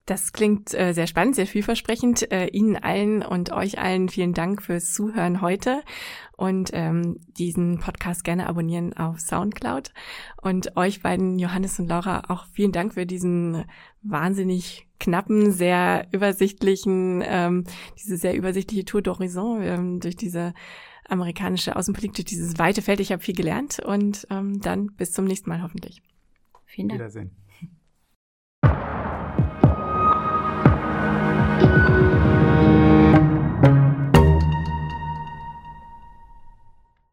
Das 0.05 0.33
klingt 0.33 0.73
äh, 0.73 0.91
sehr 0.91 1.07
spannend, 1.07 1.35
sehr 1.35 1.47
vielversprechend. 1.47 2.29
Äh, 2.29 2.47
Ihnen 2.47 2.75
allen 2.75 3.23
und 3.23 3.53
euch 3.53 3.79
allen 3.79 4.09
vielen 4.09 4.33
Dank 4.33 4.61
fürs 4.61 4.91
Zuhören 4.91 5.39
heute 5.39 5.81
und 6.35 6.71
ähm, 6.73 7.21
diesen 7.37 7.79
Podcast 7.79 8.25
gerne 8.25 8.47
abonnieren 8.47 8.91
auf 8.97 9.21
SoundCloud. 9.21 9.93
Und 10.41 10.75
euch 10.75 11.01
beiden, 11.01 11.39
Johannes 11.39 11.79
und 11.79 11.87
Laura, 11.87 12.23
auch 12.27 12.47
vielen 12.47 12.73
Dank 12.73 12.95
für 12.95 13.05
diesen 13.05 13.63
wahnsinnig 14.01 14.89
knappen, 14.99 15.53
sehr 15.53 16.07
übersichtlichen, 16.11 17.23
ähm, 17.25 17.63
diese 17.97 18.17
sehr 18.17 18.35
übersichtliche 18.35 18.83
Tour 18.83 18.99
d'Horizon 18.99 19.61
ähm, 19.61 19.99
durch 20.01 20.17
diese 20.17 20.53
amerikanische 21.07 21.75
Außenpolitik, 21.75 22.15
durch 22.15 22.25
dieses 22.25 22.57
weite 22.57 22.81
Feld. 22.81 22.99
Ich 22.99 23.11
habe 23.11 23.21
viel 23.21 23.35
gelernt 23.35 23.79
und 23.79 24.27
ähm, 24.29 24.61
dann 24.61 24.87
bis 24.87 25.11
zum 25.11 25.25
nächsten 25.25 25.49
Mal 25.49 25.61
hoffentlich. 25.61 26.01
Vielen 26.65 26.89
Dank. 26.89 26.99
Wiedersehen. 26.99 27.31